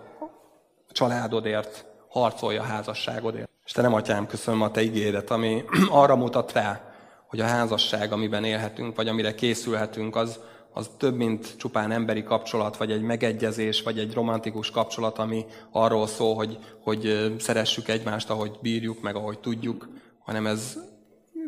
a 0.88 0.92
családodért, 0.92 1.84
harcolj 2.08 2.56
a 2.56 2.62
házasságodért. 2.62 3.48
És 3.64 3.72
te 3.72 3.82
nem, 3.82 3.94
atyám, 3.94 4.26
köszönöm 4.26 4.62
a 4.62 4.70
te 4.70 4.82
igédet, 4.82 5.30
ami 5.30 5.64
arra 5.88 6.16
mutat 6.16 6.52
rá, 6.52 6.80
hogy 7.26 7.40
a 7.40 7.46
házasság, 7.46 8.12
amiben 8.12 8.44
élhetünk, 8.44 8.96
vagy 8.96 9.08
amire 9.08 9.34
készülhetünk, 9.34 10.16
az, 10.16 10.40
az 10.76 10.90
több, 10.96 11.16
mint 11.16 11.56
csupán 11.56 11.90
emberi 11.90 12.22
kapcsolat, 12.22 12.76
vagy 12.76 12.90
egy 12.90 13.02
megegyezés, 13.02 13.82
vagy 13.82 13.98
egy 13.98 14.14
romantikus 14.14 14.70
kapcsolat, 14.70 15.18
ami 15.18 15.44
arról 15.70 16.06
szól, 16.06 16.34
hogy, 16.34 16.58
hogy 16.82 17.34
szeressük 17.38 17.88
egymást, 17.88 18.30
ahogy 18.30 18.58
bírjuk, 18.62 19.00
meg 19.00 19.16
ahogy 19.16 19.38
tudjuk, 19.38 19.88
hanem 20.18 20.46
ez 20.46 20.78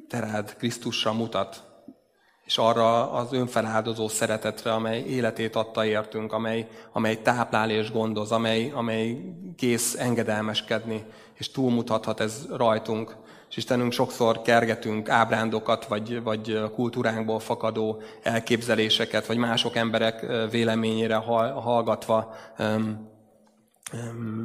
terád 0.09 0.57
Krisztusra 0.57 1.13
mutat, 1.13 1.63
és 2.45 2.59
arra 2.59 3.13
az 3.13 3.33
önfeláldozó 3.33 4.09
szeretetre, 4.09 4.73
amely 4.73 5.03
életét 5.03 5.57
adta 5.57 5.85
értünk, 5.85 6.33
amely, 6.33 6.69
amely 6.93 7.23
táplál 7.23 7.71
és 7.71 7.93
gondoz, 7.93 8.33
amely, 8.33 8.71
amely 8.75 9.35
kész 9.57 9.95
engedelmeskedni, 9.99 11.05
és 11.35 11.51
túlmutathat 11.51 12.21
ez 12.21 12.47
rajtunk. 12.51 13.17
És 13.49 13.57
Istenünk 13.57 13.93
sokszor 13.93 14.43
kergetünk 14.43 15.09
ábrándokat, 15.09 15.87
vagy, 15.87 16.23
vagy 16.23 16.61
kultúránkból 16.75 17.41
fakadó 17.41 18.03
elképzeléseket, 18.23 19.27
vagy 19.27 19.37
mások 19.37 19.77
emberek 19.77 20.27
véleményére 20.51 21.15
hallgatva 21.15 22.35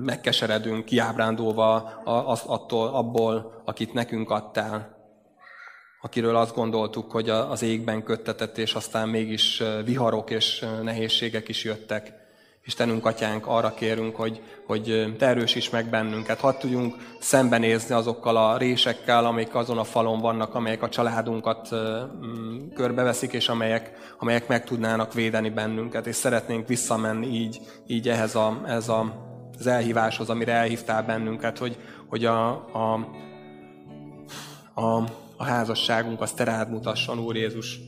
megkeseredünk, 0.03 0.85
kiábrándulva 0.85 2.01
attól, 2.45 2.87
abból, 2.87 3.61
akit 3.65 3.93
nekünk 3.93 4.29
adtál 4.29 5.01
akiről 6.05 6.35
azt 6.35 6.55
gondoltuk, 6.55 7.11
hogy 7.11 7.29
az 7.29 7.61
égben 7.61 8.03
köttetett, 8.03 8.57
és 8.57 8.73
aztán 8.73 9.09
mégis 9.09 9.63
viharok 9.85 10.29
és 10.29 10.65
nehézségek 10.81 11.47
is 11.47 11.63
jöttek. 11.63 12.22
Istenünk, 12.65 13.05
Atyánk, 13.05 13.47
arra 13.47 13.73
kérünk, 13.73 14.15
hogy, 14.15 14.41
hogy 14.65 15.15
Te 15.17 15.25
erősíts 15.27 15.71
meg 15.71 15.89
bennünket. 15.89 16.39
Hadd 16.39 16.59
tudjunk 16.59 16.95
szembenézni 17.19 17.95
azokkal 17.95 18.37
a 18.37 18.57
résekkel, 18.57 19.25
amik 19.25 19.55
azon 19.55 19.77
a 19.77 19.83
falon 19.83 20.19
vannak, 20.19 20.55
amelyek 20.55 20.83
a 20.83 20.89
családunkat 20.89 21.69
mm, 21.75 22.69
körbeveszik, 22.73 23.33
és 23.33 23.49
amelyek, 23.49 23.91
amelyek 24.19 24.47
meg 24.47 24.63
tudnának 24.63 25.13
védeni 25.13 25.49
bennünket. 25.49 26.07
És 26.07 26.15
szeretnénk 26.15 26.67
visszamenni 26.67 27.27
így, 27.27 27.59
így 27.87 28.09
ehhez, 28.09 28.35
a, 28.35 28.61
ehhez 28.65 28.89
a, 28.89 29.13
az 29.59 29.67
elhíváshoz, 29.67 30.29
amire 30.29 30.53
elhívtál 30.53 31.03
bennünket, 31.03 31.57
hogy, 31.57 31.77
hogy 32.07 32.25
a, 32.25 32.49
a, 32.51 32.93
a, 34.73 35.03
a 35.37 35.43
házasságunk 35.43 36.21
az 36.21 36.31
Te 36.31 36.43
rád 36.43 36.69
mutasson, 36.69 37.19
Úr 37.19 37.35
Jézus. 37.35 37.79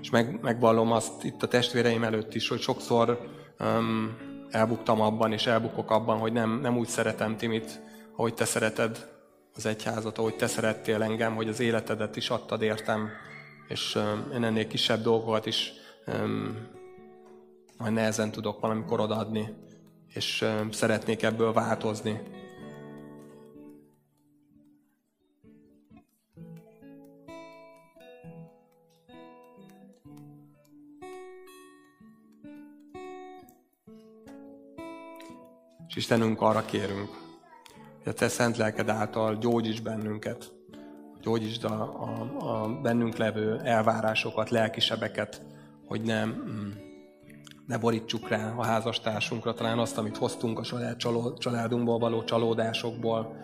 És 0.00 0.10
meg, 0.10 0.38
megvallom 0.42 0.92
azt 0.92 1.24
itt 1.24 1.42
a 1.42 1.48
testvéreim 1.48 2.04
előtt 2.04 2.34
is, 2.34 2.48
hogy 2.48 2.60
sokszor 2.60 3.34
um, 3.58 4.16
elbuktam 4.50 5.00
abban, 5.00 5.32
és 5.32 5.46
elbukok 5.46 5.90
abban, 5.90 6.18
hogy 6.18 6.32
nem, 6.32 6.60
nem 6.60 6.78
úgy 6.78 6.88
szeretem 6.88 7.36
Timit, 7.36 7.80
ahogy 8.16 8.34
te 8.34 8.44
szereted 8.44 9.08
az 9.54 9.66
egyházat, 9.66 10.18
ahogy 10.18 10.36
te 10.36 10.46
szerettél 10.46 11.02
engem, 11.02 11.34
hogy 11.34 11.48
az 11.48 11.60
életedet 11.60 12.16
is 12.16 12.30
adtad 12.30 12.62
értem, 12.62 13.08
és 13.68 13.94
um, 13.94 14.32
én 14.32 14.44
ennél 14.44 14.66
kisebb 14.66 15.02
dolgokat 15.02 15.46
is 15.46 15.72
um, 16.06 16.68
majd 17.78 17.92
nehezen 17.92 18.30
tudok 18.30 18.60
valamikor 18.60 19.00
odaadni, 19.00 19.54
és 20.14 20.42
um, 20.42 20.70
szeretnék 20.70 21.22
ebből 21.22 21.52
változni. 21.52 22.20
És 35.88 35.96
Istenünk 35.96 36.40
arra 36.40 36.64
kérünk, 36.64 37.08
hogy 38.02 38.12
a 38.12 38.12
Te 38.12 38.28
szent 38.28 38.56
lelked 38.56 38.88
által 38.88 39.36
gyógyíts 39.36 39.82
bennünket, 39.82 40.52
gyógyítsd 41.20 41.64
a, 41.64 42.02
a, 42.02 42.62
a 42.62 42.80
bennünk 42.82 43.16
levő 43.16 43.60
elvárásokat, 43.64 44.50
lelkisebeket, 44.50 45.42
hogy 45.86 46.02
nem, 46.02 46.28
mm, 46.28 46.70
ne 47.66 47.78
borítsuk 47.78 48.28
rá 48.28 48.52
a 48.56 48.64
házastársunkra 48.64 49.54
talán 49.54 49.78
azt, 49.78 49.98
amit 49.98 50.16
hoztunk 50.16 50.58
a 50.58 50.64
saját 50.64 50.98
családunkból 51.38 51.98
való 51.98 52.24
csalódásokból, 52.24 53.36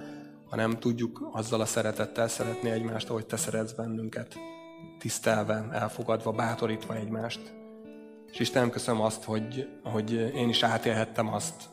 hanem 0.51 0.78
tudjuk 0.78 1.28
azzal 1.32 1.61
a 1.61 1.64
szeretettel 1.64 2.28
szeretni 2.28 2.70
egymást, 2.70 3.11
ahogy 3.11 3.26
Te 3.26 3.36
szeretsz 3.36 3.72
bennünket, 3.72 4.34
tisztelve, 4.99 5.68
elfogadva, 5.72 6.32
bátorítva 6.32 6.95
egymást. 6.95 7.55
És 8.32 8.38
Istenem, 8.38 8.70
köszönöm 8.70 9.01
azt, 9.01 9.24
hogy, 9.24 9.68
hogy 9.82 10.12
én 10.12 10.49
is 10.49 10.62
átélhettem 10.62 11.32
azt, 11.32 11.68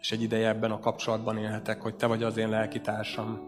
és 0.00 0.12
egy 0.12 0.22
ideje 0.22 0.48
ebben 0.48 0.70
a 0.70 0.78
kapcsolatban 0.78 1.38
élhetek, 1.38 1.82
hogy 1.82 1.94
te 1.94 2.06
vagy 2.06 2.22
az 2.22 2.36
én 2.36 2.48
lelkitársam, 2.48 3.40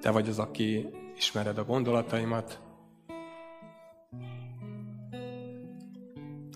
te 0.00 0.10
vagy 0.10 0.28
az, 0.28 0.38
aki 0.38 0.88
ismered 1.16 1.58
a 1.58 1.64
gondolataimat, 1.64 2.60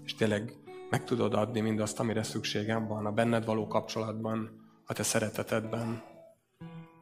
és 0.05 0.14
tényleg 0.14 0.53
meg 0.90 1.05
tudod 1.05 1.34
adni 1.34 1.61
mindazt, 1.61 2.01
amire 2.01 2.22
szükségem 2.22 2.86
van 2.86 3.07
a 3.07 3.12
benned 3.12 3.44
való 3.44 3.66
kapcsolatban, 3.66 4.64
a 4.86 4.92
te 4.92 5.03
szeretetedben. 5.03 6.03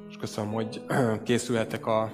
És 0.09 0.16
köszönöm, 0.16 0.53
hogy 0.53 0.84
készülhetek 1.24 1.86
a, 1.86 2.11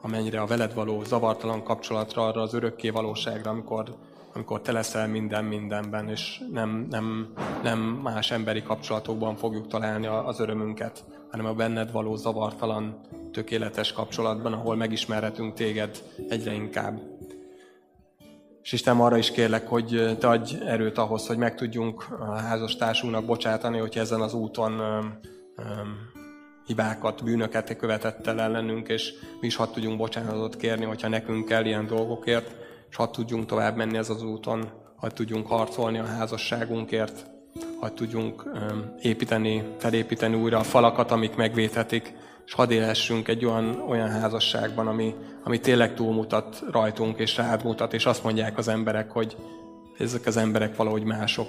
amennyire 0.00 0.40
a 0.40 0.46
veled 0.46 0.74
való 0.74 1.04
zavartalan 1.04 1.62
kapcsolatra, 1.62 2.26
arra 2.26 2.40
az 2.40 2.54
örökké 2.54 2.90
valóságra, 2.90 3.50
amikor 3.50 3.96
amikor 4.34 4.60
te 4.60 4.72
leszel 4.72 5.08
minden 5.08 5.44
mindenben, 5.44 6.08
és 6.08 6.42
nem, 6.52 6.86
nem, 6.90 7.32
nem 7.62 7.78
más 7.78 8.30
emberi 8.30 8.62
kapcsolatokban 8.62 9.36
fogjuk 9.36 9.66
találni 9.66 10.06
az 10.06 10.40
örömünket, 10.40 11.04
hanem 11.30 11.46
a 11.46 11.54
benned 11.54 11.92
való 11.92 12.16
zavartalan, 12.16 13.00
tökéletes 13.32 13.92
kapcsolatban, 13.92 14.52
ahol 14.52 14.76
megismerhetünk 14.76 15.54
téged 15.54 16.02
egyre 16.28 16.52
inkább. 16.52 17.00
És 18.62 18.72
Isten 18.72 19.00
arra 19.00 19.16
is 19.16 19.30
kérlek, 19.30 19.68
hogy 19.68 20.16
te 20.18 20.28
adj 20.28 20.56
erőt 20.66 20.98
ahhoz, 20.98 21.26
hogy 21.26 21.36
meg 21.36 21.54
tudjunk 21.54 22.06
a 22.20 22.32
házastársunknak 22.32 23.24
bocsátani, 23.24 23.78
hogy 23.78 23.98
ezen 23.98 24.20
az 24.20 24.34
úton 24.34 24.78
öm, 24.78 25.18
öm, 25.56 26.10
hibákat, 26.66 27.24
bűnöket 27.24 27.76
követett 27.76 28.26
el 28.26 28.40
ellenünk, 28.40 28.88
és 28.88 29.12
mi 29.40 29.46
is 29.46 29.56
hadd 29.56 29.72
tudjunk 29.72 29.98
bocsánatot 29.98 30.56
kérni, 30.56 30.84
hogyha 30.84 31.08
nekünk 31.08 31.44
kell 31.44 31.64
ilyen 31.64 31.86
dolgokért, 31.86 32.56
és 32.92 32.98
hadd 32.98 33.12
tudjunk 33.12 33.46
tovább 33.46 33.76
menni 33.76 33.96
ez 33.96 34.10
az 34.10 34.22
úton, 34.22 34.70
hadd 34.96 35.14
tudjunk 35.14 35.46
harcolni 35.46 35.98
a 35.98 36.04
házasságunkért, 36.04 37.26
hadd 37.80 37.94
tudjunk 37.94 38.44
építeni, 39.02 39.62
felépíteni 39.78 40.34
újra 40.34 40.58
a 40.58 40.62
falakat, 40.62 41.10
amik 41.10 41.34
megvédhetik, 41.36 42.14
és 42.46 42.52
hadd 42.52 42.70
élhessünk 42.70 43.28
egy 43.28 43.44
olyan, 43.44 43.80
olyan 43.88 44.08
házasságban, 44.08 44.86
ami, 44.86 45.14
ami 45.44 45.60
tényleg 45.60 45.94
túlmutat 45.94 46.62
rajtunk, 46.70 47.18
és 47.18 47.36
rád 47.36 47.64
mutat, 47.64 47.94
és 47.94 48.06
azt 48.06 48.24
mondják 48.24 48.58
az 48.58 48.68
emberek, 48.68 49.10
hogy 49.10 49.36
ezek 49.98 50.26
az 50.26 50.36
emberek 50.36 50.76
valahogy 50.76 51.04
mások. 51.04 51.48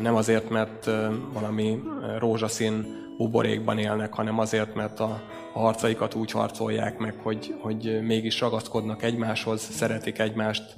Nem 0.00 0.14
azért, 0.14 0.50
mert 0.50 0.90
valami 1.32 1.82
rózsaszín 2.18 3.00
buborékban 3.16 3.78
élnek, 3.78 4.14
hanem 4.14 4.38
azért, 4.38 4.74
mert 4.74 5.00
a, 5.00 5.22
a 5.52 5.58
harcaikat 5.58 6.14
úgy 6.14 6.30
harcolják 6.30 6.98
meg, 6.98 7.14
hogy, 7.22 7.54
hogy 7.60 8.02
mégis 8.02 8.40
ragaszkodnak 8.40 9.02
egymáshoz, 9.02 9.60
szeretik 9.60 10.18
egymást, 10.18 10.76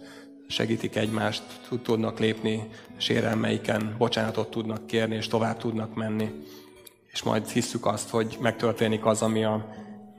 segítik 0.48 0.96
egymást, 0.96 1.42
tudnak 1.82 2.18
lépni 2.18 2.68
sérelmeiken, 2.96 3.94
bocsánatot 3.98 4.50
tudnak 4.50 4.86
kérni, 4.86 5.14
és 5.14 5.28
tovább 5.28 5.56
tudnak 5.56 5.94
menni. 5.94 6.30
És 7.12 7.22
majd 7.22 7.48
hisszük 7.48 7.86
azt, 7.86 8.10
hogy 8.10 8.36
megtörténik 8.40 9.06
az, 9.06 9.22
ami 9.22 9.44
a, 9.44 9.68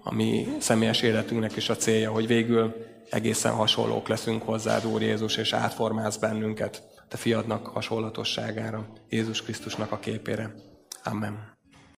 a 0.04 0.14
mi 0.14 0.48
személyes 0.60 1.02
életünknek 1.02 1.56
is 1.56 1.70
a 1.70 1.76
célja, 1.76 2.12
hogy 2.12 2.28
végül 2.28 2.76
egészen 3.10 3.54
hasonlók 3.54 4.08
leszünk 4.08 4.42
hozzád, 4.42 4.86
Úr 4.86 5.02
Jézus, 5.02 5.38
és 5.38 5.54
átformálsz 5.54 6.18
bennünket 6.18 6.95
te 7.16 7.22
fiadnak 7.22 7.68
hasonlatosságára, 7.68 8.88
Jézus 9.10 9.42
Krisztusnak 9.42 9.92
a 9.92 10.00
képére. 10.00 10.54
Amen. 11.04 11.55